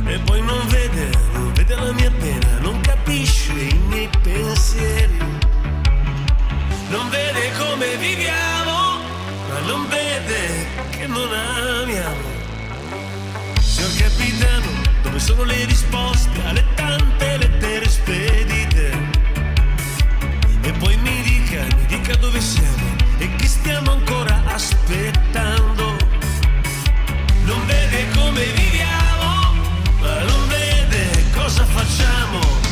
E 0.06 0.20
poi 0.26 0.42
non 0.42 0.68
vede, 0.68 1.10
non 1.32 1.54
vede 1.54 1.76
la 1.76 1.94
mia 1.94 2.12
pena, 2.12 2.60
non 2.60 2.82
capisce 2.82 3.54
i 3.54 3.80
miei 3.88 4.10
pensieri. 4.22 5.18
Non 6.90 7.10
vede 7.10 7.52
come 7.58 7.96
viviamo, 7.96 9.00
ma 9.48 9.60
non 9.66 9.88
vede 9.88 10.68
che 10.90 11.08
non 11.08 11.30
amiamo. 11.32 12.32
Signor 13.62 13.96
capitano, 13.96 14.72
dove 15.04 15.20
sono 15.20 15.44
le 15.44 15.64
risposte 15.64 16.46
alle 16.48 16.66
tante 16.76 17.38
lettere 17.38 17.88
spedite? 17.88 18.92
E 20.64 20.72
poi 20.74 20.98
mi 20.98 21.22
dica, 21.22 21.64
mi 21.78 21.86
dica 21.86 22.14
dove 22.18 22.42
siamo 22.42 22.84
e 23.24 23.36
chi 23.38 23.48
stiamo 23.64 23.92
ancora 23.92 24.44
aspettando. 24.46 25.96
Non 27.46 27.66
vede 27.66 28.10
come 28.14 28.44
viviamo, 28.52 29.54
ma 30.02 30.24
non 30.24 30.48
vede 30.50 31.24
cosa 31.34 31.64
facciamo. 31.64 32.63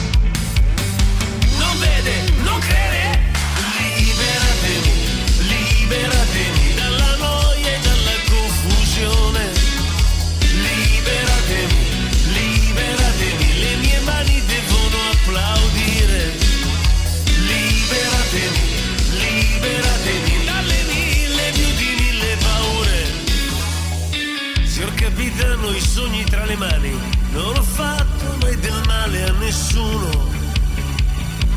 sogni 25.92 26.24
tra 26.24 26.46
le 26.46 26.56
mani, 26.56 26.98
non 27.32 27.58
ho 27.58 27.62
fatto 27.62 28.38
mai 28.40 28.56
del 28.56 28.82
male 28.86 29.24
a 29.28 29.32
nessuno. 29.34 30.10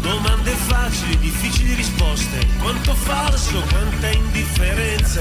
Domande 0.00 0.50
facili, 0.50 1.16
difficili 1.18 1.74
risposte, 1.74 2.44
quanto 2.58 2.94
falso, 2.94 3.62
quanta 3.70 4.08
indifferenza. 4.10 5.20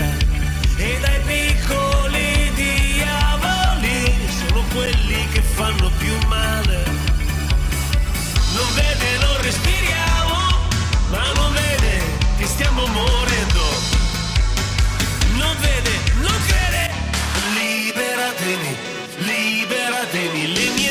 E 0.77 0.97
dai 0.99 1.19
piccoli 1.27 2.51
diavoli 2.55 4.15
sono 4.47 4.63
quelli 4.73 5.27
che 5.31 5.41
fanno 5.43 5.91
più 5.99 6.15
male. 6.27 6.83
Non 8.55 8.69
vede, 8.73 9.17
non 9.19 9.41
respiriamo, 9.41 10.37
ma 11.11 11.31
non 11.35 11.53
vede 11.53 12.01
che 12.39 12.45
stiamo 12.47 12.83
morendo. 12.87 13.63
Non 15.37 15.55
vede, 15.59 15.91
non 16.19 16.37
crede, 16.47 16.89
liberatemi 17.53 18.92
Liberatemi 19.19 20.47
le 20.47 20.73
mie 20.75 20.82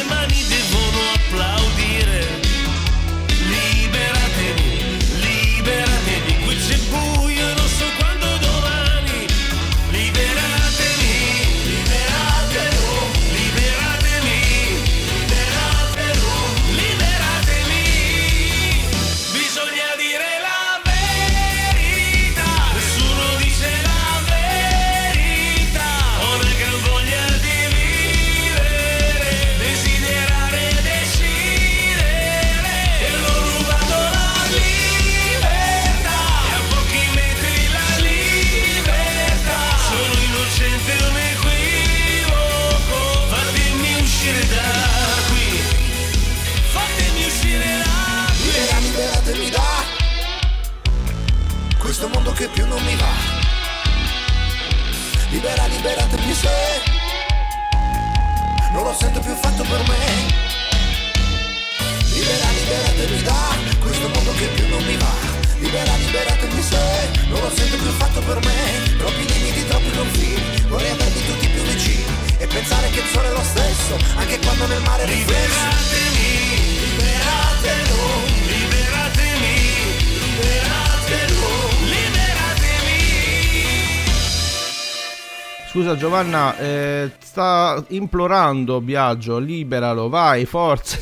Scusa 85.92 85.96
Giovanna, 85.96 86.56
eh, 86.56 87.10
sta 87.18 87.84
implorando 87.88 88.80
Biagio, 88.80 89.38
liberalo, 89.38 90.08
vai, 90.08 90.46
forza. 90.46 90.96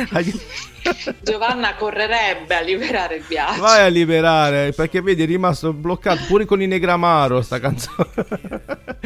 Giovanna 1.20 1.74
correrebbe 1.74 2.56
a 2.56 2.60
liberare 2.60 3.16
il 3.16 3.24
viaggio. 3.28 3.60
Vai 3.60 3.84
a 3.84 3.88
liberare, 3.88 4.72
perché 4.72 5.02
vedi 5.02 5.24
è 5.24 5.26
rimasto 5.26 5.72
bloccato 5.72 6.24
pure 6.26 6.46
con 6.46 6.62
i 6.62 6.66
Negramaro 6.66 7.42
sta 7.42 7.60
canzone. 7.60 8.08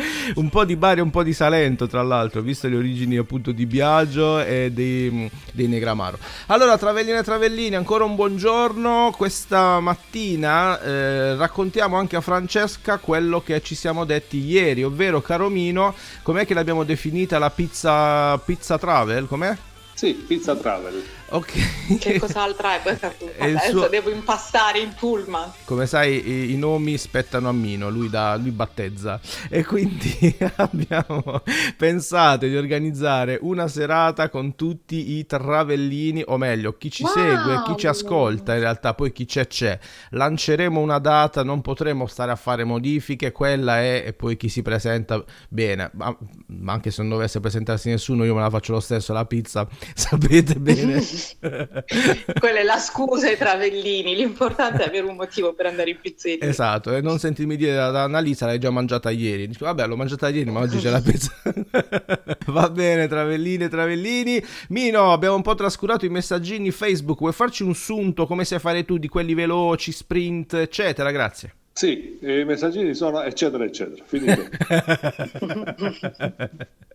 un 0.36 0.48
po' 0.48 0.64
di 0.64 0.76
Bari 0.76 1.00
e 1.00 1.02
un 1.02 1.10
po' 1.10 1.22
di 1.22 1.32
Salento, 1.32 1.86
tra 1.86 2.02
l'altro, 2.02 2.40
visto 2.40 2.68
le 2.68 2.76
origini 2.76 3.16
appunto 3.16 3.52
di 3.52 3.66
Biagio 3.66 4.40
e 4.40 4.70
dei, 4.72 5.30
dei 5.52 5.68
Negramaro. 5.68 6.18
Allora, 6.46 6.78
Travellini 6.78 7.18
e 7.18 7.22
Travellini, 7.22 7.74
ancora 7.74 8.04
un 8.04 8.14
buongiorno. 8.14 9.12
Questa 9.16 9.80
mattina 9.80 10.80
eh, 10.80 11.36
raccontiamo 11.36 11.96
anche 11.96 12.16
a 12.16 12.20
Francesca 12.20 12.98
quello 12.98 13.40
che 13.40 13.62
ci 13.62 13.74
siamo 13.74 14.04
detti 14.04 14.38
ieri, 14.38 14.84
ovvero 14.84 15.20
caro 15.20 15.48
Mino, 15.48 15.94
com'è 16.22 16.46
che 16.46 16.54
l'abbiamo 16.54 16.84
definita 16.84 17.38
la 17.38 17.50
pizza, 17.50 18.36
pizza 18.38 18.78
travel? 18.78 19.26
Com'è? 19.26 19.56
Sì, 19.94 20.12
pizza 20.12 20.56
travel. 20.56 21.02
Ok. 21.30 21.98
Che 21.98 22.18
cos'altro 22.18 22.68
è 22.68 22.80
il 22.84 23.56
Adesso 23.56 23.70
suo- 23.70 23.88
devo 23.88 24.10
impastare 24.10 24.78
in 24.78 24.94
pullman. 24.96 25.50
Come 25.64 25.86
sai 25.86 26.26
i, 26.26 26.52
i 26.52 26.56
nomi 26.56 26.96
spettano 26.96 27.48
a 27.48 27.52
Mino, 27.52 27.90
lui, 27.90 28.08
da, 28.08 28.36
lui 28.36 28.50
battezza 28.50 29.20
e 29.48 29.64
quindi 29.64 30.36
abbiamo 30.56 31.42
pensato 31.76 32.46
di 32.46 32.56
organizzare 32.56 33.38
una 33.40 33.66
serata 33.68 34.28
con 34.28 34.54
tutti 34.54 35.16
i 35.18 35.26
travellini, 35.26 36.22
o 36.26 36.36
meglio 36.36 36.76
chi 36.76 36.90
ci 36.90 37.02
Wow! 37.02 37.12
segue, 37.12 37.62
chi 37.66 37.76
ci 37.78 37.86
ascolta 37.86 38.54
in 38.54 38.60
realtà, 38.60 38.94
poi 38.94 39.10
chi 39.12 39.24
c'è 39.24 39.46
c'è. 39.46 39.78
Lanceremo 40.10 40.78
una 40.80 40.98
data, 40.98 41.42
non 41.42 41.62
potremo 41.62 42.06
stare 42.06 42.30
a 42.30 42.36
fare 42.36 42.64
modifiche, 42.64 43.32
quella 43.32 43.80
è 43.80 44.04
e 44.06 44.12
poi 44.12 44.36
chi 44.36 44.48
si 44.48 44.62
presenta 44.62 45.22
bene, 45.48 45.90
ma, 45.94 46.16
ma 46.46 46.72
anche 46.72 46.90
se 46.90 47.00
non 47.02 47.10
dovesse 47.10 47.40
presentarsi 47.40 47.88
nessuno 47.88 48.24
io 48.24 48.34
me 48.34 48.40
la 48.40 48.50
faccio 48.50 48.72
lo 48.72 48.80
stesso 48.80 49.12
la 49.12 49.24
pizza, 49.24 49.66
sapete 49.94 50.54
bene. 50.56 51.02
Quella 52.38 52.58
è 52.58 52.62
la 52.62 52.78
scusa 52.78 53.28
ai 53.28 53.36
travellini. 53.36 54.14
L'importante 54.14 54.84
è 54.84 54.86
avere 54.86 55.06
un 55.06 55.16
motivo 55.16 55.54
per 55.54 55.66
andare 55.66 55.90
in 55.90 55.98
pizzeria. 56.00 56.46
Esatto, 56.46 56.94
e 56.94 57.00
non 57.00 57.18
sentirmi 57.18 57.56
dire 57.56 57.74
da, 57.74 58.02
Annalisa 58.02 58.46
l'hai 58.46 58.58
già 58.58 58.70
mangiata 58.70 59.10
ieri. 59.10 59.48
Dico, 59.48 59.64
vabbè, 59.64 59.86
l'ho 59.86 59.96
mangiata 59.96 60.28
ieri, 60.28 60.50
ma 60.50 60.60
oggi 60.60 60.78
c'è 60.78 60.90
la 60.90 61.00
pizza. 61.00 61.32
Va 62.46 62.70
bene, 62.70 63.08
travellini 63.08 63.64
e 63.64 63.68
travellini. 63.68 64.44
Mino, 64.68 65.12
abbiamo 65.12 65.36
un 65.36 65.42
po' 65.42 65.54
trascurato 65.54 66.04
i 66.04 66.10
messaggini 66.10 66.70
Facebook. 66.70 67.18
Vuoi 67.18 67.32
farci 67.32 67.62
un 67.62 67.74
sunto 67.74 68.26
come 68.26 68.44
sai 68.44 68.58
fare 68.58 68.84
tu 68.84 68.98
di 68.98 69.08
quelli 69.08 69.34
veloci, 69.34 69.92
sprint, 69.92 70.54
eccetera? 70.54 71.10
Grazie. 71.10 71.54
Sì, 71.76 72.18
i 72.20 72.44
messaggini 72.44 72.94
sono 72.94 73.20
eccetera 73.22 73.64
eccetera. 73.64 74.04
Finito. 74.06 74.42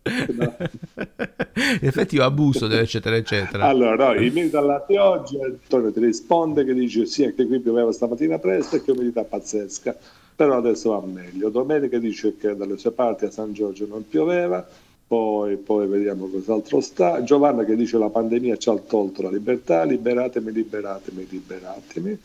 In 0.06 1.80
effetti 1.82 2.16
io 2.16 2.24
abuso 2.24 2.66
dell'eccetera, 2.66 3.18
eccetera. 3.18 3.66
Allora, 3.66 4.14
no, 4.14 4.22
i 4.22 4.30
miei 4.30 4.50
dall'arte 4.50 4.98
oggi, 4.98 5.38
Antonio 5.38 5.92
ti 5.92 6.00
risponde 6.00 6.64
che 6.64 6.74
dice 6.74 7.06
sì, 7.06 7.26
anche 7.26 7.46
qui 7.46 7.60
pioveva 7.60 7.92
stamattina 7.92 8.40
presto 8.40 8.78
e 8.78 8.84
che 8.84 8.92
umidità 8.92 9.26
pazzesca, 9.26 9.94
però 10.34 10.56
adesso 10.56 10.92
va 10.92 11.06
meglio. 11.06 11.50
Domenica 11.50 11.98
dice 11.98 12.38
che 12.38 12.56
dalle 12.56 12.78
sue 12.78 12.92
parti 12.92 13.26
a 13.26 13.32
San 13.32 13.52
Giorgio 13.52 13.86
non 13.86 14.08
pioveva, 14.08 14.66
poi, 15.10 15.58
poi 15.58 15.88
vediamo 15.88 16.28
cos'altro 16.28 16.82
sta. 16.82 17.24
Giovanna 17.24 17.66
che 17.66 17.76
dice 17.76 17.98
la 17.98 18.12
pandemia 18.12 18.58
ci 18.58 18.70
ha 18.70 18.76
tolto 18.76 19.24
la 19.24 19.32
libertà, 19.32 19.84
liberatemi, 19.84 20.52
liberatemi, 20.52 21.26
liberatemi. 21.28 22.20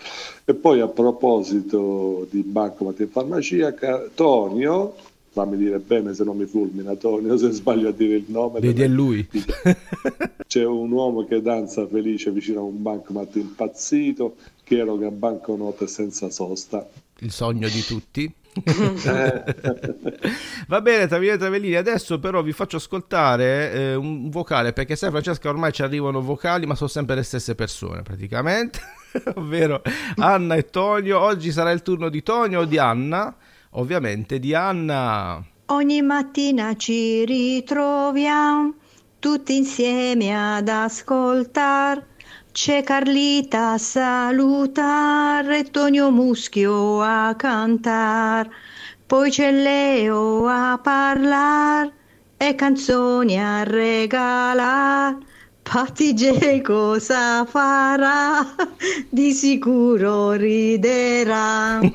E 0.45 0.53
poi 0.53 0.81
a 0.81 0.89
proposito 0.89 2.27
di 2.31 2.43
bancomat 2.43 3.01
in 3.01 3.09
farmacia, 3.09 3.75
Tonio, 4.15 4.97
fammi 5.31 5.57
dire 5.57 5.79
bene 5.79 6.13
se 6.13 6.25
non 6.25 6.37
mi 6.37 6.45
fulmina 6.45 6.95
Tonio, 6.97 7.39
se 7.39 7.53
sbaglio 7.53 7.89
a 7.89 7.93
dire 7.93 8.17
il 8.17 8.27
nome. 8.27 8.61
Vedi 8.61 8.83
è 8.83 8.89
lui. 8.89 9.27
C'è 10.47 10.65
un 10.67 10.91
uomo 10.93 11.25
che 11.25 11.41
danza 11.41 11.87
felice 11.87 12.33
vicino 12.33 12.61
a 12.61 12.65
un 12.65 12.83
bancomat 12.83 13.37
impazzito 13.37 14.37
che 14.63 14.77
eroga 14.77 15.11
banconote 15.11 15.87
senza 15.87 16.29
sosta. 16.29 16.87
Il 17.21 17.31
sogno 17.31 17.67
di 17.67 17.81
tutti. 17.81 18.31
Va 20.69 20.81
bene, 20.81 21.07
Travellini 21.07 21.35
e 21.35 21.39
Travellini. 21.39 21.75
Adesso 21.75 22.19
però 22.19 22.43
vi 22.43 22.53
faccio 22.53 22.77
ascoltare 22.77 23.73
eh, 23.73 23.95
un 23.95 24.31
vocale 24.31 24.73
perché 24.73 24.97
sai, 24.97 25.11
Francesca, 25.11 25.49
ormai 25.49 25.73
ci 25.73 25.83
arrivano 25.83 26.21
vocali, 26.21 26.67
ma 26.67 26.75
sono 26.75 26.89
sempre 26.89 27.17
le 27.17 27.23
stesse 27.23 27.55
persone 27.55 28.03
praticamente, 28.03 28.81
ovvero 29.37 29.83
Anna 30.17 30.55
e 30.55 30.71
Tonio. 30.71 31.21
Oggi 31.21 31.53
sarà 31.53 31.71
il 31.71 31.83
turno 31.83 32.09
di 32.09 32.23
Tonio 32.23 32.61
o 32.61 32.65
di 32.65 32.79
Anna? 32.79 33.35
Ovviamente 33.71 34.39
di 34.39 34.55
Anna. 34.55 35.45
Ogni 35.67 36.03
mattina 36.03 36.77
ci 36.77 37.25
ritroviamo 37.25 38.75
tutti 39.19 39.57
insieme 39.57 40.57
ad 40.57 40.69
ascoltare. 40.69 42.14
C'è 42.55 42.85
Carlita 42.85 43.73
a 43.73 43.79
salutare, 43.79 45.59
e 45.59 45.71
Tonio 45.73 46.13
Muschio 46.13 47.01
a 47.03 47.35
cantare, 47.37 48.49
poi 49.05 49.29
c'è 49.29 49.51
Leo 49.51 50.47
a 50.47 50.79
parlare 50.81 51.93
e 52.37 52.55
canzoni 52.55 53.41
a 53.41 53.65
regalare. 53.65 55.19
Patti 55.65 56.13
J 56.13 56.61
cosa 56.61 57.45
farà? 57.47 58.55
Di 59.09 59.33
sicuro 59.33 60.33
riderà. 60.33 61.81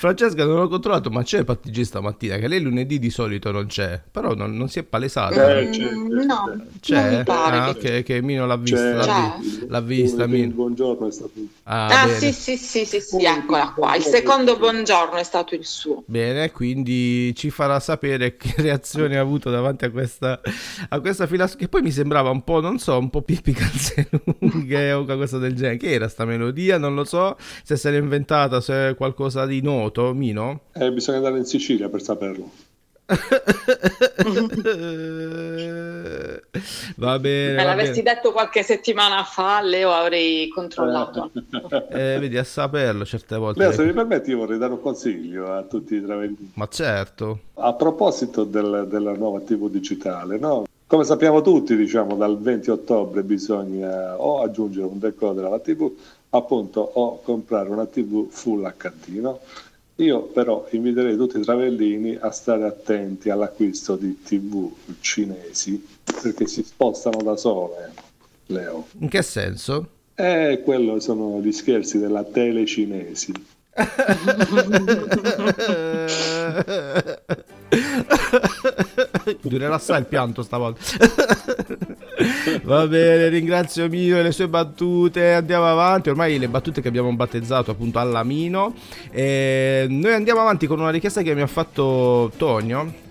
Francesca 0.00 0.46
non 0.46 0.60
ho 0.60 0.68
controllato, 0.68 1.10
ma 1.10 1.22
c'è 1.22 1.44
Patti 1.44 1.84
stamattina, 1.84 2.38
che 2.38 2.48
lei 2.48 2.62
lunedì 2.62 2.98
di 2.98 3.10
solito 3.10 3.50
non 3.50 3.66
c'è, 3.66 4.00
però 4.10 4.32
non, 4.34 4.56
non 4.56 4.70
si 4.70 4.78
è 4.78 4.82
palesata. 4.82 5.58
Eh, 5.58 5.68
c'è, 5.68 5.90
Mm, 5.92 6.20
no, 6.24 6.56
C'è? 6.80 6.94
non 7.02 7.18
mi 7.18 7.24
pare 7.24 7.56
Ah, 7.58 7.74
che- 7.74 7.98
ok, 7.98 8.02
che 8.04 8.22
Mino 8.22 8.46
l'ha 8.46 8.56
vista. 8.56 8.94
L'ha, 8.94 9.36
vi- 9.38 9.66
l'ha 9.68 9.80
vista, 9.82 10.22
Il 10.24 10.30
Mino. 10.30 10.54
buongiorno 10.54 11.06
è 11.06 11.12
stato 11.12 11.32
Ah, 11.64 12.00
Ah, 12.00 12.06
bene. 12.06 12.18
sì, 12.18 12.32
sì, 12.32 12.56
sì, 12.56 12.86
sì, 12.86 13.00
sì, 13.00 13.22
eccola 13.24 13.72
qua. 13.76 13.94
Il 13.94 14.02
secondo 14.02 14.56
buongiorno 14.56 15.16
è 15.18 15.22
stato 15.22 15.54
il 15.54 15.66
suo. 15.66 16.02
Bene, 16.06 16.50
quindi 16.50 17.34
ci 17.36 17.50
farà 17.50 17.78
sapere 17.78 18.36
che 18.38 18.54
reazione 18.56 19.18
ha 19.18 19.20
avuto 19.20 19.50
davanti 19.50 19.84
a 19.84 19.90
questa, 19.90 20.40
a 20.88 21.00
questa 21.00 21.26
fila 21.26 21.46
che 21.46 21.68
poi 21.68 21.82
mi 21.82 21.90
sembrava 21.92 22.29
un 22.30 22.42
po', 22.42 22.60
non 22.60 22.78
so, 22.78 22.96
un 22.98 23.10
po' 23.10 23.22
Pippi 23.22 23.52
Calzelunghe 23.52 24.92
o 24.94 25.04
qualcosa 25.04 25.38
del 25.38 25.54
genere. 25.54 25.76
Che 25.76 25.90
era 25.90 26.08
sta 26.08 26.24
melodia? 26.24 26.78
Non 26.78 26.94
lo 26.94 27.04
so 27.04 27.36
se 27.62 27.76
se 27.76 27.90
l'è 27.90 27.98
inventata, 27.98 28.60
se 28.60 28.90
è 28.90 28.94
qualcosa 28.94 29.46
di 29.46 29.60
noto, 29.62 30.12
Mino? 30.14 30.62
Eh, 30.72 30.90
bisogna 30.92 31.18
andare 31.18 31.38
in 31.38 31.44
Sicilia 31.44 31.88
per 31.88 32.02
saperlo. 32.02 32.50
Va 36.96 37.18
bene. 37.18 37.54
Me 37.54 37.64
l'avessi 37.64 38.02
bene. 38.02 38.14
detto 38.14 38.32
qualche 38.32 38.62
settimana 38.62 39.24
fa, 39.24 39.60
Leo, 39.62 39.90
avrei 39.90 40.48
controllato. 40.48 41.30
Eh, 41.90 42.18
vedi, 42.20 42.36
a 42.36 42.44
saperlo 42.44 43.04
certe 43.04 43.36
volte. 43.36 43.60
Leo, 43.60 43.72
se 43.72 43.84
mi 43.84 43.92
permetti, 43.92 44.30
io 44.30 44.38
vorrei 44.38 44.58
dare 44.58 44.72
un 44.72 44.80
consiglio 44.80 45.52
a 45.52 45.62
tutti 45.62 45.96
i 45.96 46.02
travellini. 46.04 46.52
Ma 46.54 46.68
certo. 46.68 47.40
A 47.54 47.72
proposito 47.74 48.44
del- 48.44 48.86
della 48.88 49.12
nuova 49.14 49.40
TV 49.40 49.68
digitale, 49.68 50.38
no? 50.38 50.64
Come 50.90 51.04
sappiamo 51.04 51.40
tutti, 51.40 51.76
diciamo, 51.76 52.16
dal 52.16 52.36
20 52.36 52.70
ottobre 52.70 53.22
bisogna 53.22 54.20
o 54.20 54.42
aggiungere 54.42 54.86
un 54.86 54.98
decoder 54.98 55.44
alla 55.44 55.60
TV, 55.60 55.88
appunto, 56.30 56.80
o 56.80 57.20
comprare 57.22 57.68
una 57.68 57.86
TV 57.86 58.28
Full 58.28 58.74
HD, 58.76 59.20
no? 59.20 59.38
Io 59.94 60.22
però 60.22 60.66
inviterei 60.70 61.16
tutti 61.16 61.38
i 61.38 61.42
travellini 61.42 62.18
a 62.20 62.32
stare 62.32 62.64
attenti 62.64 63.30
all'acquisto 63.30 63.94
di 63.94 64.20
TV 64.20 64.68
cinesi, 64.98 65.80
perché 66.20 66.48
si 66.48 66.64
spostano 66.64 67.22
da 67.22 67.36
sole, 67.36 67.92
Leo. 68.46 68.88
In 68.98 69.08
che 69.08 69.22
senso? 69.22 69.86
E 70.16 70.60
quello 70.64 70.98
sono 70.98 71.40
gli 71.40 71.52
scherzi 71.52 72.00
della 72.00 72.24
tele 72.24 72.66
cinesi. 72.66 73.32
Durerà 79.40 79.74
assai 79.74 80.00
il 80.00 80.06
pianto 80.06 80.42
stavolta. 80.42 80.80
Va 82.64 82.86
bene, 82.86 83.28
ringrazio 83.28 83.88
Mino 83.88 84.18
e 84.18 84.22
le 84.22 84.32
sue 84.32 84.48
battute. 84.48 85.34
Andiamo 85.34 85.66
avanti. 85.66 86.10
Ormai 86.10 86.38
le 86.38 86.48
battute 86.48 86.80
che 86.80 86.88
abbiamo 86.88 87.12
battezzato 87.14 87.70
appunto 87.70 87.98
alla 87.98 88.22
Mino. 88.22 88.74
E 89.10 89.86
noi 89.88 90.12
andiamo 90.12 90.40
avanti 90.40 90.66
con 90.66 90.80
una 90.80 90.90
richiesta 90.90 91.22
che 91.22 91.34
mi 91.34 91.42
ha 91.42 91.46
fatto 91.46 92.30
Tonio. 92.36 93.08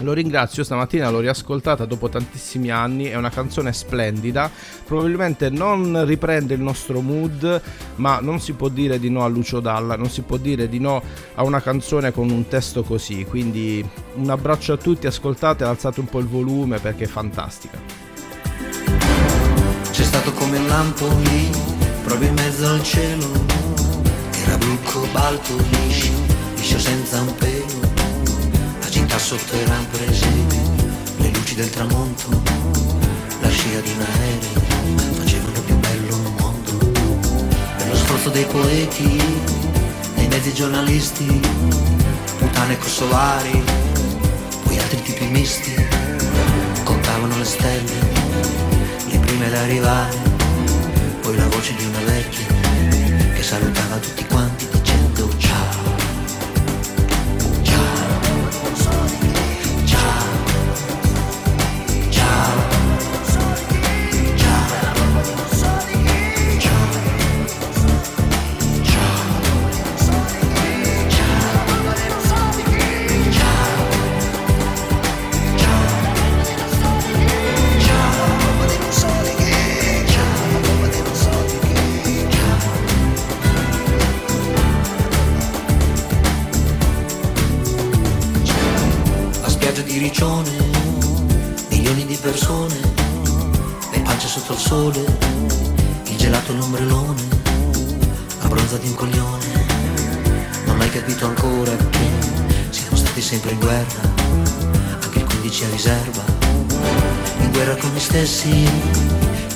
Lo 0.00 0.12
ringrazio, 0.12 0.64
stamattina 0.64 1.08
l'ho 1.08 1.20
riascoltata 1.20 1.84
dopo 1.84 2.08
tantissimi 2.08 2.70
anni, 2.70 3.04
è 3.04 3.14
una 3.14 3.30
canzone 3.30 3.72
splendida, 3.72 4.50
probabilmente 4.84 5.50
non 5.50 6.04
riprende 6.04 6.54
il 6.54 6.60
nostro 6.60 7.00
mood, 7.00 7.62
ma 7.96 8.18
non 8.20 8.40
si 8.40 8.54
può 8.54 8.68
dire 8.68 8.98
di 8.98 9.08
no 9.08 9.24
a 9.24 9.28
Lucio 9.28 9.60
Dalla, 9.60 9.96
non 9.96 10.10
si 10.10 10.22
può 10.22 10.36
dire 10.36 10.68
di 10.68 10.80
no 10.80 11.00
a 11.34 11.44
una 11.44 11.60
canzone 11.60 12.12
con 12.12 12.28
un 12.28 12.48
testo 12.48 12.82
così, 12.82 13.24
quindi 13.24 13.88
un 14.14 14.30
abbraccio 14.30 14.72
a 14.72 14.76
tutti, 14.76 15.06
ascoltate, 15.06 15.62
alzate 15.62 16.00
un 16.00 16.06
po' 16.06 16.18
il 16.18 16.26
volume 16.26 16.80
perché 16.80 17.04
è 17.04 17.08
fantastica. 17.08 17.78
C'è 19.90 20.02
stato 20.02 20.32
come 20.32 20.58
un 20.58 20.66
lampo 20.66 21.06
lì, 21.06 21.50
proprio 22.02 22.28
in 22.28 22.34
mezzo 22.34 22.66
al 22.66 22.82
cielo, 22.82 23.30
era 24.44 24.58
blu 24.58 24.76
cobalto 24.82 25.56
liscio, 25.70 26.12
liscio 26.56 26.78
senza 26.80 27.20
un 27.20 27.34
pelo 27.36 27.93
città 29.14 29.18
sotto 29.18 29.54
erano 29.54 29.86
presenti 29.92 30.60
le 31.18 31.28
luci 31.30 31.54
del 31.54 31.70
tramonto, 31.70 32.42
la 33.40 33.48
scia 33.48 33.80
di 33.80 33.90
un 33.90 34.00
aereo 34.00 35.12
facevano 35.12 35.60
più 35.60 35.76
bello 35.76 36.16
un 36.16 36.34
mondo. 36.38 36.76
Per 37.76 37.88
lo 37.88 37.94
sforzo 37.94 38.30
dei 38.30 38.44
poeti, 38.44 39.22
dei 40.14 40.26
mezzi 40.26 40.52
giornalisti, 40.52 41.40
puttane 42.38 42.76
kosovare, 42.78 43.62
poi 44.64 44.78
altri 44.78 45.02
tipi 45.02 45.26
misti, 45.26 45.74
contavano 46.82 47.36
le 47.38 47.44
stelle, 47.44 47.98
le 49.10 49.18
prime 49.18 49.46
ad 49.46 49.54
arrivare, 49.54 50.16
poi 51.20 51.36
la 51.36 51.46
voce 51.48 51.74
di 51.76 51.84
una 51.84 52.00
vecchia 52.00 52.46
che 53.32 53.42
salutava 53.42 53.96
tutti 53.98 54.24
quanti 54.26 54.53
stessi, 108.44 108.68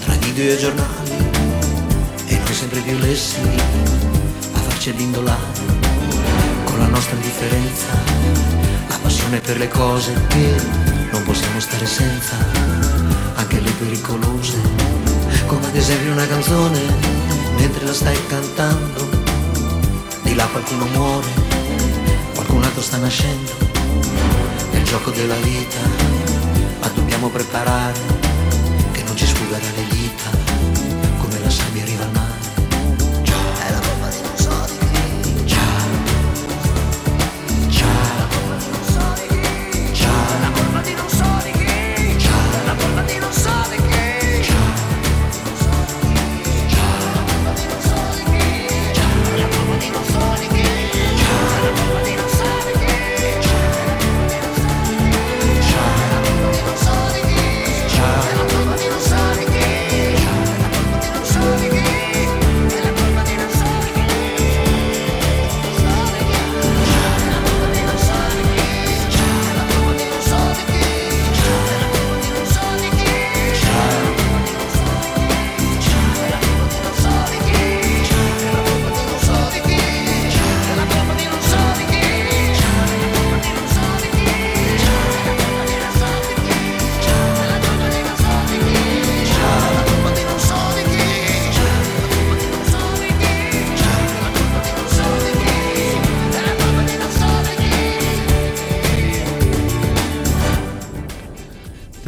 tra 0.00 0.14
video 0.14 0.52
e 0.52 0.56
giornali, 0.56 1.10
e 2.26 2.38
noi 2.38 2.54
sempre 2.54 2.80
più 2.80 2.96
lessi 2.98 3.36
a 4.52 4.58
farci 4.58 4.90
addindolare 4.90 5.66
con 6.64 6.78
la 6.78 6.86
nostra 6.86 7.14
indifferenza 7.16 7.86
la 8.88 8.98
passione 9.02 9.40
per 9.40 9.58
le 9.58 9.68
cose 9.68 10.12
che 10.28 10.54
non 11.10 11.22
possiamo 11.24 11.60
stare 11.60 11.86
senza, 11.86 12.36
anche 13.34 13.60
le 13.60 13.70
pericolose, 13.72 14.56
come 15.46 15.66
ad 15.66 15.76
esempio 15.76 16.12
una 16.12 16.26
canzone, 16.26 16.80
mentre 17.58 17.84
la 17.84 17.92
stai 17.92 18.18
cantando, 18.26 19.08
di 20.22 20.34
là 20.34 20.46
qualcuno 20.46 20.86
muore, 20.86 21.28
qualcun 22.34 22.62
altro 22.62 22.80
sta 22.80 22.96
nascendo, 22.96 23.52
nel 24.72 24.84
gioco 24.84 25.10
della 25.10 25.36
vita, 25.36 25.78
ma 26.80 26.88
dobbiamo 26.88 27.28
preparare 27.28 28.17
vida. 29.98 30.37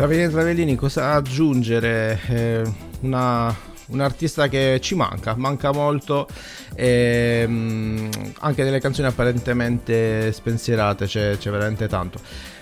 Travellini 0.01 0.31
Travellini, 0.31 0.77
cosa 0.77 1.13
aggiungere? 1.13 2.19
Eh, 2.27 2.63
una, 3.01 3.55
un 3.89 4.01
artista 4.01 4.49
che 4.49 4.79
ci 4.81 4.95
manca, 4.95 5.35
manca 5.37 5.73
molto, 5.73 6.27
ehm, 6.75 8.09
anche 8.39 8.65
nelle 8.65 8.81
canzoni 8.81 9.09
apparentemente 9.09 10.33
spensierate 10.33 11.05
c'è, 11.05 11.37
c'è 11.37 11.51
veramente 11.51 11.87
tanto. 11.87 12.19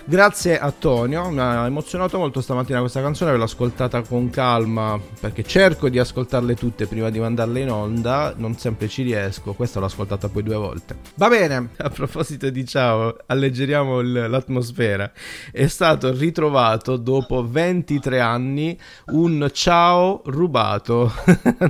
Grazie 0.09 0.57
a 0.57 0.71
Tonio, 0.71 1.29
mi 1.29 1.39
ha 1.39 1.67
emozionato 1.67 2.17
molto 2.17 2.41
stamattina 2.41 2.79
questa 2.79 2.99
canzone, 2.99 3.29
ve 3.29 3.37
l'ho 3.37 3.43
ascoltata 3.43 4.01
con 4.01 4.31
calma 4.31 4.99
perché 5.19 5.43
cerco 5.43 5.87
di 5.87 5.99
ascoltarle 5.99 6.55
tutte 6.55 6.87
prima 6.87 7.11
di 7.11 7.19
mandarle 7.19 7.59
in 7.59 7.69
onda, 7.69 8.33
non 8.35 8.57
sempre 8.57 8.87
ci 8.87 9.03
riesco, 9.03 9.53
questa 9.53 9.79
l'ho 9.79 9.85
ascoltata 9.85 10.27
poi 10.27 10.41
due 10.41 10.55
volte. 10.55 10.95
Va 11.13 11.27
bene, 11.29 11.69
a 11.77 11.89
proposito 11.91 12.49
di 12.49 12.65
ciao, 12.65 13.17
alleggeriamo 13.27 13.99
il- 13.99 14.25
l'atmosfera, 14.31 15.11
è 15.51 15.67
stato 15.67 16.11
ritrovato 16.11 16.97
dopo 16.97 17.45
23 17.47 18.19
anni 18.19 18.75
un 19.11 19.47
ciao 19.53 20.23
rubato 20.25 21.13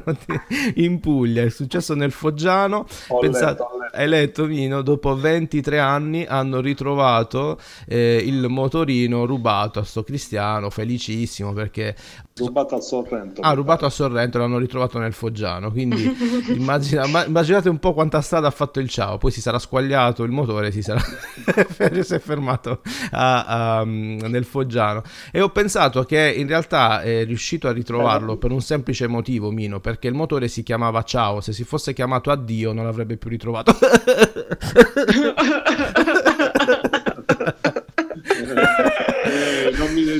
in 0.75 1.01
Puglia, 1.01 1.43
è 1.43 1.49
successo 1.49 1.93
nel 1.93 2.11
Foggiano, 2.13 2.85
Ho 3.09 3.19
Pensate- 3.19 3.49
letto, 3.51 3.63
ho 3.63 3.77
letto. 3.81 3.97
hai 3.97 4.07
letto 4.07 4.45
Mino, 4.45 4.81
dopo 4.81 5.13
23 5.13 5.77
anni 5.77 6.25
hanno 6.25 6.61
ritrovato 6.61 7.59
eh, 7.85 8.27
il 8.29 8.47
motorino 8.47 9.25
rubato 9.25 9.79
a 9.79 9.83
sto 9.83 10.03
cristiano, 10.03 10.69
felicissimo 10.69 11.51
perché 11.53 11.95
Rubato 12.35 12.75
a 12.75 12.79
Sorrento. 12.79 13.41
ha 13.41 13.51
rubato 13.51 13.85
a 13.85 13.89
Sorrento 13.89 14.37
l'hanno 14.37 14.59
ritrovato 14.59 14.97
nel 14.97 15.11
Foggiano, 15.13 15.71
quindi 15.71 16.15
immagina- 16.55 17.05
ma- 17.07 17.25
immaginate 17.25 17.67
un 17.67 17.79
po' 17.79 17.93
quanta 17.93 18.21
strada 18.21 18.47
ha 18.47 18.51
fatto 18.51 18.79
il 18.79 18.87
ciao, 18.89 19.17
poi 19.17 19.31
si 19.31 19.41
sarà 19.41 19.59
squagliato 19.59 20.23
il 20.23 20.31
motore, 20.31 20.71
si 20.71 20.81
sarà 20.81 21.01
si 22.01 22.13
è 22.13 22.19
fermato 22.19 22.81
a- 23.11 23.79
a- 23.79 23.83
nel 23.83 24.45
Foggiano 24.45 25.01
e 25.31 25.41
ho 25.41 25.49
pensato 25.49 26.03
che 26.03 26.33
in 26.37 26.47
realtà 26.47 27.01
è 27.01 27.25
riuscito 27.25 27.67
a 27.67 27.71
ritrovarlo 27.71 28.37
per 28.37 28.51
un 28.51 28.61
semplice 28.61 29.07
motivo 29.07 29.51
Mino, 29.51 29.79
perché 29.81 30.07
il 30.07 30.13
motore 30.13 30.47
si 30.47 30.63
chiamava 30.63 31.03
ciao, 31.03 31.41
se 31.41 31.51
si 31.51 31.63
fosse 31.63 31.93
chiamato 31.93 32.31
addio 32.31 32.71
non 32.71 32.85
l'avrebbe 32.85 33.17
più 33.17 33.29
ritrovato. 33.29 33.75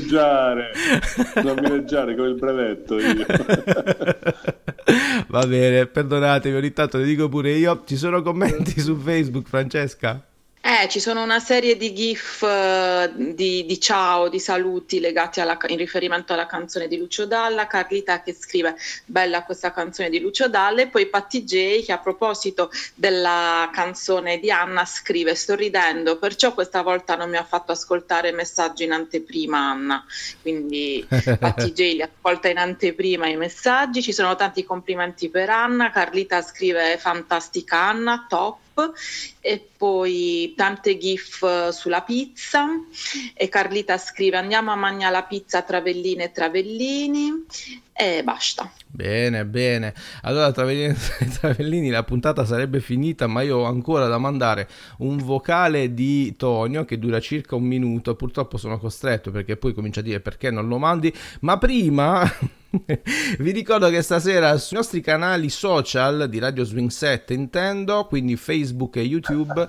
mi 0.00 0.02
leggiare, 0.02 0.72
non 1.42 1.58
mi 1.60 1.68
leggiare 1.68 2.16
con 2.16 2.28
il 2.28 2.34
brevetto 2.34 2.98
io. 2.98 3.26
Va 5.28 5.46
bene, 5.46 5.86
perdonatemi, 5.86 6.56
ogni 6.56 6.72
tanto 6.72 6.98
le 6.98 7.04
dico 7.04 7.28
pure 7.28 7.52
io. 7.52 7.82
Ci 7.84 7.96
sono 7.96 8.22
commenti 8.22 8.80
su 8.80 8.96
Facebook, 8.96 9.48
Francesca? 9.48 10.24
Eh, 10.70 10.86
ci 10.86 11.00
sono 11.00 11.24
una 11.24 11.40
serie 11.40 11.76
di 11.76 11.92
gif 11.92 12.44
eh, 12.44 13.10
di, 13.12 13.66
di 13.66 13.80
ciao, 13.80 14.28
di 14.28 14.38
saluti 14.38 15.00
legati 15.00 15.40
alla, 15.40 15.58
in 15.66 15.76
riferimento 15.76 16.32
alla 16.32 16.46
canzone 16.46 16.86
di 16.86 16.96
Lucio 16.96 17.26
Dalla, 17.26 17.66
Carlita 17.66 18.22
che 18.22 18.32
scrive 18.32 18.76
bella 19.04 19.42
questa 19.42 19.72
canzone 19.72 20.10
di 20.10 20.20
Lucio 20.20 20.48
Dalla 20.48 20.82
e 20.82 20.86
poi 20.86 21.08
Patti 21.08 21.42
J 21.42 21.84
che 21.84 21.90
a 21.90 21.98
proposito 21.98 22.70
della 22.94 23.68
canzone 23.72 24.38
di 24.38 24.52
Anna 24.52 24.84
scrive 24.84 25.34
sto 25.34 25.56
ridendo, 25.56 26.18
perciò 26.18 26.54
questa 26.54 26.82
volta 26.82 27.16
non 27.16 27.30
mi 27.30 27.36
ha 27.36 27.44
fatto 27.44 27.72
ascoltare 27.72 28.30
messaggi 28.30 28.84
in 28.84 28.92
anteprima 28.92 29.58
Anna, 29.58 30.04
quindi 30.40 31.04
Patti 31.36 31.72
J 31.72 31.94
li 31.94 32.02
ascolta 32.02 32.48
in 32.48 32.58
anteprima 32.58 33.26
i 33.26 33.36
messaggi, 33.36 34.02
ci 34.02 34.12
sono 34.12 34.36
tanti 34.36 34.62
complimenti 34.62 35.30
per 35.30 35.50
Anna, 35.50 35.90
Carlita 35.90 36.40
scrive 36.42 36.96
fantastica 36.96 37.76
Anna, 37.76 38.24
top 38.28 38.68
e 39.40 39.68
poi 39.76 40.54
tante 40.56 40.98
gif 40.98 41.42
eh, 41.42 41.72
sulla 41.72 42.02
pizza 42.02 42.66
e 43.34 43.48
Carlita 43.48 43.98
scrive 43.98 44.36
andiamo 44.36 44.70
a 44.70 44.76
mangiare 44.76 45.12
la 45.12 45.22
pizza 45.22 45.62
Travelline 45.62 46.24
e 46.24 46.32
Travellini 46.32 47.46
e 47.92 48.22
basta. 48.24 48.72
Bene, 48.86 49.44
bene. 49.44 49.92
Allora, 50.22 50.50
Travellini, 50.52 50.94
Travellini, 51.38 51.90
la 51.90 52.02
puntata 52.02 52.46
sarebbe 52.46 52.80
finita, 52.80 53.26
ma 53.26 53.42
io 53.42 53.58
ho 53.58 53.64
ancora 53.64 54.06
da 54.06 54.16
mandare 54.16 54.68
un 54.98 55.18
vocale 55.18 55.92
di 55.92 56.34
Tonio 56.36 56.86
che 56.86 56.98
dura 56.98 57.20
circa 57.20 57.56
un 57.56 57.64
minuto. 57.64 58.14
Purtroppo 58.16 58.56
sono 58.56 58.78
costretto 58.78 59.30
perché 59.30 59.56
poi 59.56 59.74
comincia 59.74 60.00
a 60.00 60.02
dire 60.02 60.20
perché 60.20 60.50
non 60.50 60.66
lo 60.66 60.78
mandi. 60.78 61.14
Ma 61.40 61.58
prima 61.58 62.24
vi 63.38 63.50
ricordo 63.50 63.88
che 63.88 64.00
stasera 64.00 64.56
sui 64.56 64.76
nostri 64.76 65.00
canali 65.00 65.50
social 65.50 66.28
di 66.28 66.38
Radio 66.38 66.62
Swing 66.62 66.90
7 66.90 67.34
intendo, 67.34 68.06
quindi 68.06 68.36
Facebook 68.36 68.96
e 68.96 69.02
YouTube, 69.02 69.68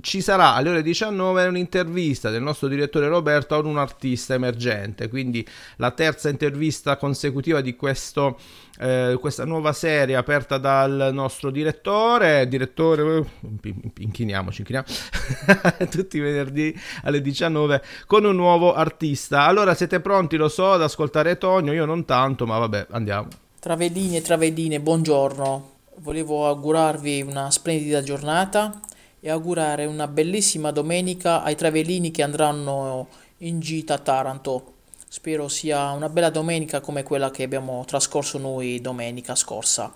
ci 0.00 0.20
sarà 0.20 0.54
alle 0.54 0.70
ore 0.70 0.82
19 0.82 1.46
un'intervista 1.46 2.30
del 2.30 2.42
nostro 2.42 2.68
direttore 2.68 3.08
Roberto 3.08 3.56
a 3.56 3.58
un 3.58 3.78
artista 3.78 4.34
emergente, 4.34 5.08
quindi 5.08 5.44
la 5.76 5.90
terza 5.90 6.28
intervista 6.28 6.96
consecutiva 6.96 7.60
di 7.60 7.74
questo, 7.74 8.38
eh, 8.78 9.16
questa 9.20 9.44
nuova 9.44 9.72
serie 9.72 10.14
aperta 10.14 10.58
dal 10.58 11.10
nostro 11.12 11.50
direttore, 11.50 12.46
direttore, 12.46 13.26
eh, 13.62 13.74
inchiniamoci, 13.98 14.60
inchiniamo, 14.60 14.86
tutti 15.90 16.18
i 16.18 16.20
venerdì 16.20 16.78
alle 17.02 17.20
19 17.20 17.82
con 18.06 18.24
un 18.24 18.36
nuovo 18.36 18.74
artista. 18.74 19.44
Allora 19.44 19.74
siete 19.74 19.98
pronti, 19.98 20.36
lo 20.36 20.48
so, 20.48 20.72
ad 20.72 20.82
ascoltare 20.82 21.36
Tonio, 21.36 21.72
io 21.72 21.84
non 21.84 22.04
tanto, 22.04 22.46
ma 22.46 22.58
vabbè, 22.58 22.86
andiamo. 22.90 23.28
Travedini 23.58 24.16
e 24.16 24.22
travedine, 24.22 24.80
buongiorno. 24.80 25.68
Volevo 25.96 26.46
augurarvi 26.46 27.22
una 27.22 27.50
splendida 27.50 28.02
giornata 28.02 28.80
e 29.20 29.30
augurare 29.30 29.84
una 29.84 30.08
bellissima 30.08 30.70
domenica 30.70 31.42
ai 31.42 31.54
travellini 31.54 32.10
che 32.10 32.22
andranno 32.22 33.08
in 33.38 33.60
gita 33.60 33.94
a 33.94 33.98
Taranto. 33.98 34.74
Spero 35.08 35.48
sia 35.48 35.90
una 35.90 36.08
bella 36.08 36.30
domenica 36.30 36.80
come 36.80 37.02
quella 37.02 37.30
che 37.30 37.42
abbiamo 37.42 37.84
trascorso 37.86 38.38
noi 38.38 38.80
domenica 38.80 39.34
scorsa. 39.34 39.92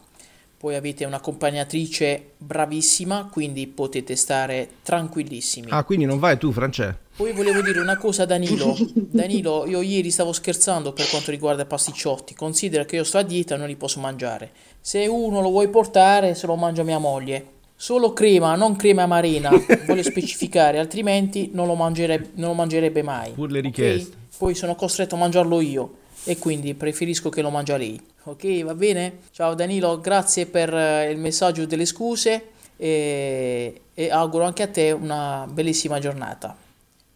Poi 0.57 0.77
avete 0.77 1.05
un'accompagnatrice 1.05 2.31
bravissima, 2.39 3.29
quindi 3.31 3.67
potete 3.67 4.17
stare 4.17 4.77
tranquillissimi. 4.83 5.67
Ah, 5.71 5.85
quindi 5.85 6.07
non 6.07 6.19
vai 6.19 6.39
tu, 6.39 6.53
Francesco? 6.53 6.99
Poi 7.17 7.33
volevo 7.33 7.61
dire 7.61 7.81
una 7.81 7.99
cosa 7.99 8.23
a 8.23 8.27
Danilo. 8.27 8.75
Danilo, 8.97 9.67
io 9.67 9.83
ieri 9.83 10.11
stavo 10.11 10.33
scherzando 10.33 10.93
per 10.93 11.09
quanto 11.09 11.31
riguarda 11.31 11.63
i 11.63 11.67
pasticciotti. 11.67 12.35
Considera 12.35 12.85
che 12.85 12.97
io 12.97 13.05
sto 13.05 13.19
a 13.19 13.23
dieta 13.23 13.55
e 13.55 13.59
non 13.59 13.69
li 13.69 13.77
posso 13.77 14.01
mangiare. 14.01 14.53
Se 14.81 15.07
uno 15.07 15.41
lo 15.43 15.51
vuoi 15.51 15.69
portare, 15.69 16.35
se 16.35 16.47
lo 16.47 16.57
mangia 16.57 16.83
mia 16.83 16.99
moglie. 16.99 17.54
Solo 17.85 18.15
crema, 18.15 18.55
non 18.55 18.77
crema 18.77 19.05
marina, 19.05 19.51
voglio 19.85 20.03
specificare, 20.03 20.79
altrimenti 20.79 21.51
non 21.53 21.67
lo, 21.67 21.75
mangerebbe, 21.75 22.31
non 22.37 22.49
lo 22.49 22.55
mangerebbe 22.55 23.03
mai. 23.03 23.33
Pur 23.33 23.51
le 23.51 23.61
richieste. 23.61 24.09
Okay? 24.09 24.39
Poi 24.39 24.55
sono 24.55 24.75
costretto 24.75 25.17
a 25.17 25.19
mangiarlo 25.19 25.61
io 25.61 25.97
e 26.25 26.39
quindi 26.39 26.73
preferisco 26.73 27.29
che 27.29 27.43
lo 27.43 27.51
mangia 27.51 27.77
lei. 27.77 28.01
Ok, 28.23 28.63
va 28.63 28.75
bene? 28.75 29.19
Ciao 29.33 29.53
Danilo, 29.53 30.01
grazie 30.01 30.47
per 30.47 30.73
eh, 30.73 31.11
il 31.11 31.19
messaggio 31.19 31.67
delle 31.67 31.85
scuse 31.85 32.53
e, 32.79 33.83
e 33.93 34.11
auguro 34.11 34.45
anche 34.45 34.63
a 34.63 34.69
te 34.69 34.91
una 34.91 35.47
bellissima 35.47 35.99
giornata. 35.99 36.57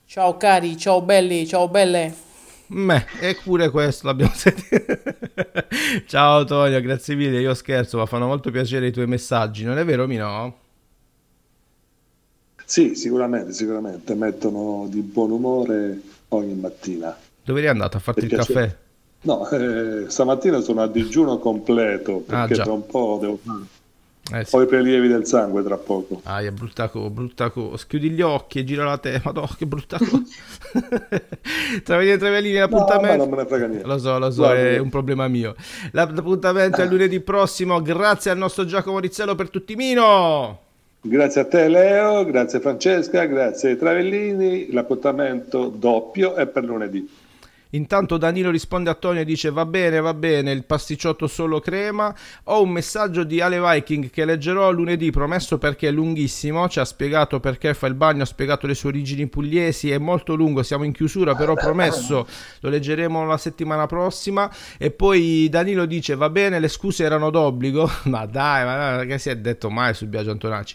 Ciao 0.04 0.36
cari, 0.36 0.76
ciao 0.76 1.00
belli, 1.00 1.46
ciao 1.46 1.68
belle. 1.68 2.14
Beh, 2.70 3.06
eppure 3.20 3.70
questo 3.70 4.06
l'abbiamo 4.06 4.32
sentito. 4.36 4.76
Ciao 6.06 6.44
Tonio, 6.44 6.80
grazie 6.80 7.14
mille. 7.14 7.40
Io 7.40 7.54
scherzo, 7.54 7.96
ma 7.96 8.06
fanno 8.06 8.26
molto 8.26 8.50
piacere 8.50 8.88
i 8.88 8.92
tuoi 8.92 9.06
messaggi, 9.06 9.64
non 9.64 9.78
è 9.78 9.84
vero, 9.84 10.06
Mino? 10.06 10.56
Sì, 12.64 12.94
sicuramente, 12.94 13.52
sicuramente. 13.52 14.14
Mettono 14.14 14.86
di 14.88 15.00
buon 15.00 15.30
umore 15.30 16.00
ogni 16.28 16.54
mattina. 16.54 17.16
Dove 17.42 17.60
eri 17.60 17.68
andato 17.68 17.96
a 17.96 18.00
farti 18.00 18.26
il 18.26 18.30
caffè? 18.30 18.76
No, 19.22 19.48
eh, 19.50 20.04
stamattina 20.10 20.60
sono 20.60 20.82
a 20.82 20.86
digiuno 20.86 21.38
completo 21.38 22.18
perché 22.18 22.60
ah, 22.60 22.62
tra 22.64 22.72
un 22.72 22.86
po' 22.86 23.18
devo 23.20 23.38
fare 23.42 23.76
eh 24.32 24.44
sì. 24.44 24.54
Ho 24.56 24.62
i 24.62 24.66
prelievi 24.66 25.08
del 25.08 25.26
sangue 25.26 25.62
tra 25.62 25.76
poco. 25.76 26.20
Ah, 26.24 26.40
è 26.40 26.50
brutta 26.50 26.88
cosa, 26.88 27.08
brutta 27.10 27.50
cosa. 27.50 27.76
Schiudi 27.76 28.10
gli 28.10 28.20
occhi 28.20 28.58
e 28.58 28.64
gira 28.64 28.84
la 28.84 28.98
testa. 28.98 29.22
Madonna, 29.24 29.48
che 29.56 29.66
brutta 29.66 29.98
cosa. 29.98 30.22
Travelini 31.82 32.18
Travellini, 32.18 32.58
l'appuntamento. 32.58 33.16
No, 33.16 33.24
non 33.24 33.30
me 33.30 33.42
ne 33.42 33.48
frega 33.48 33.66
niente. 33.66 33.86
Lo 33.86 33.98
so, 33.98 34.18
lo 34.18 34.30
so, 34.30 34.42
Guarda. 34.42 34.60
è 34.60 34.78
un 34.78 34.90
problema 34.90 35.28
mio. 35.28 35.54
L'appuntamento 35.92 36.82
è 36.82 36.86
lunedì 36.86 37.20
prossimo. 37.20 37.80
Grazie 37.80 38.30
al 38.30 38.38
nostro 38.38 38.64
Giacomo 38.64 38.98
Rizzello 38.98 39.34
per 39.34 39.48
tutti 39.50 39.74
Mino. 39.76 40.60
Grazie 41.00 41.42
a 41.42 41.46
te 41.46 41.68
Leo, 41.68 42.24
grazie 42.24 42.58
Francesca, 42.58 43.24
grazie 43.24 43.70
ai 43.70 43.78
Travellini. 43.78 44.72
L'appuntamento 44.72 45.68
doppio 45.68 46.34
è 46.34 46.46
per 46.46 46.64
lunedì. 46.64 47.08
Intanto 47.70 48.16
Danilo 48.16 48.50
risponde 48.50 48.88
a 48.88 48.94
Tonio 48.94 49.20
e 49.20 49.24
dice 49.26 49.50
va 49.50 49.66
bene, 49.66 50.00
va 50.00 50.14
bene, 50.14 50.52
il 50.52 50.64
pasticciotto 50.64 51.26
solo 51.26 51.60
crema. 51.60 52.14
Ho 52.44 52.62
un 52.62 52.70
messaggio 52.70 53.24
di 53.24 53.42
Ale 53.42 53.60
Viking 53.60 54.08
che 54.08 54.24
leggerò 54.24 54.70
lunedì, 54.70 55.10
promesso 55.10 55.58
perché 55.58 55.88
è 55.88 55.90
lunghissimo, 55.90 56.66
ci 56.68 56.80
ha 56.80 56.84
spiegato 56.84 57.40
perché 57.40 57.74
fa 57.74 57.86
il 57.86 57.94
bagno, 57.94 58.22
ha 58.22 58.26
spiegato 58.26 58.66
le 58.66 58.74
sue 58.74 58.88
origini 58.88 59.26
pugliesi, 59.26 59.90
è 59.90 59.98
molto 59.98 60.34
lungo, 60.34 60.62
siamo 60.62 60.84
in 60.84 60.92
chiusura, 60.92 61.34
però 61.34 61.54
promesso 61.54 62.26
lo 62.60 62.70
leggeremo 62.70 63.26
la 63.26 63.36
settimana 63.36 63.84
prossima. 63.86 64.50
E 64.78 64.90
poi 64.90 65.48
Danilo 65.50 65.84
dice 65.84 66.14
va 66.14 66.30
bene, 66.30 66.60
le 66.60 66.68
scuse 66.68 67.04
erano 67.04 67.28
d'obbligo, 67.28 67.90
ma 68.04 68.24
dai, 68.24 68.64
ma 68.64 69.04
che 69.04 69.18
si 69.18 69.28
è 69.28 69.36
detto 69.36 69.68
mai 69.68 69.92
su 69.92 70.06
Biagio 70.06 70.30
Antonacci. 70.30 70.74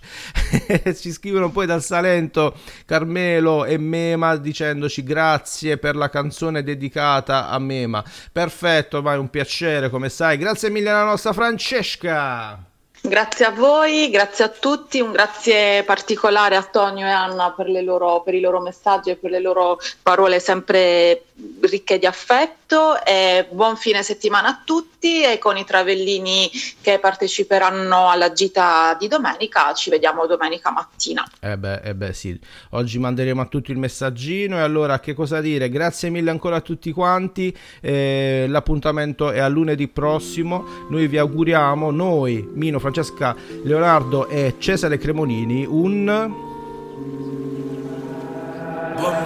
ci 0.95 1.11
scrivono 1.11 1.49
poi 1.49 1.65
dal 1.65 1.81
Salento 1.81 2.55
Carmelo 2.85 3.65
e 3.65 3.79
Mema 3.79 4.35
dicendoci 4.35 5.03
grazie 5.03 5.77
per 5.77 5.95
la 5.95 6.09
canzone 6.09 6.61
dedicata 6.61 6.81
dedicata 6.83 7.49
a 7.49 7.57
Mema. 7.59 8.03
Perfetto, 8.31 9.01
è 9.01 9.15
un 9.15 9.29
piacere, 9.29 9.89
come 9.89 10.09
sai. 10.09 10.37
Grazie 10.37 10.69
mille 10.69 10.89
alla 10.89 11.05
nostra 11.05 11.31
Francesca. 11.31 12.59
Grazie 13.05 13.45
a 13.45 13.51
voi, 13.51 14.09
grazie 14.09 14.45
a 14.45 14.47
tutti, 14.47 15.01
un 15.01 15.11
grazie 15.11 15.83
particolare 15.83 16.55
a 16.55 16.63
Tonio 16.63 17.05
e 17.05 17.09
Anna 17.09 17.51
per, 17.51 17.67
loro, 17.67 18.21
per, 18.21 18.33
i 18.33 18.39
loro 18.39 18.61
messaggi 18.61 19.09
e 19.09 19.17
per 19.17 19.29
le 19.29 19.41
loro 19.41 19.77
parole 20.01 20.39
sempre 20.39 21.23
ricche 21.61 21.97
di 21.97 22.05
affetto 22.05 23.03
e 23.03 23.47
buon 23.49 23.75
fine 23.75 24.03
settimana 24.03 24.49
a 24.49 24.61
tutti 24.63 25.23
e 25.23 25.37
con 25.39 25.57
i 25.57 25.65
travellini 25.65 26.49
che 26.81 26.99
parteciperanno 26.99 28.09
alla 28.09 28.31
gita 28.31 28.95
di 28.99 29.07
domenica 29.07 29.73
ci 29.73 29.89
vediamo 29.89 30.27
domenica 30.27 30.71
mattina. 30.71 31.25
Eh 31.39 31.57
beh, 31.57 31.81
eh 31.81 31.95
beh 31.95 32.13
sì, 32.13 32.39
oggi 32.71 32.99
manderemo 32.99 33.41
a 33.41 33.45
tutti 33.45 33.71
il 33.71 33.77
messaggino 33.77 34.57
e 34.57 34.61
allora 34.61 34.99
che 34.99 35.13
cosa 35.13 35.41
dire? 35.41 35.69
Grazie 35.69 36.09
mille 36.09 36.29
ancora 36.29 36.57
a 36.57 36.61
tutti 36.61 36.91
quanti, 36.91 37.55
eh, 37.81 38.45
l'appuntamento 38.47 39.31
è 39.31 39.39
a 39.39 39.47
lunedì 39.47 39.87
prossimo, 39.87 40.87
noi 40.89 41.07
vi 41.07 41.17
auguriamo, 41.17 41.89
noi, 41.91 42.47
Mino, 42.53 42.79
Francesca, 42.79 43.35
Leonardo 43.63 44.27
e 44.27 44.55
Cesare 44.59 44.97
Cremonini, 44.97 45.65
un 45.65 46.51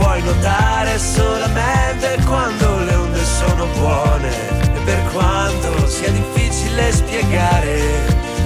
Puoi 0.00 0.22
nuotare 0.22 0.98
solamente 0.98 2.18
quando 2.24 2.78
le 2.84 2.94
onde 2.94 3.24
sono 3.24 3.66
buone. 3.78 4.30
E 4.74 4.80
per 4.84 5.02
quanto 5.12 5.86
sia 5.86 6.10
difficile 6.10 6.90
spiegare 6.90 7.78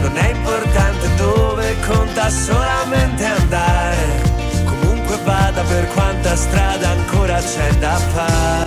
non 0.01 0.17
è 0.17 0.31
importante 0.31 1.15
dove 1.17 1.77
conta 1.87 2.29
solamente 2.29 3.25
andare. 3.25 4.33
Comunque 4.65 5.17
vada 5.25 5.63
per 5.63 5.87
quanta 5.95 6.35
strada 6.35 6.91
ancora 6.91 7.39
c'è 7.39 7.73
da 7.79 7.97
fare 7.97 8.64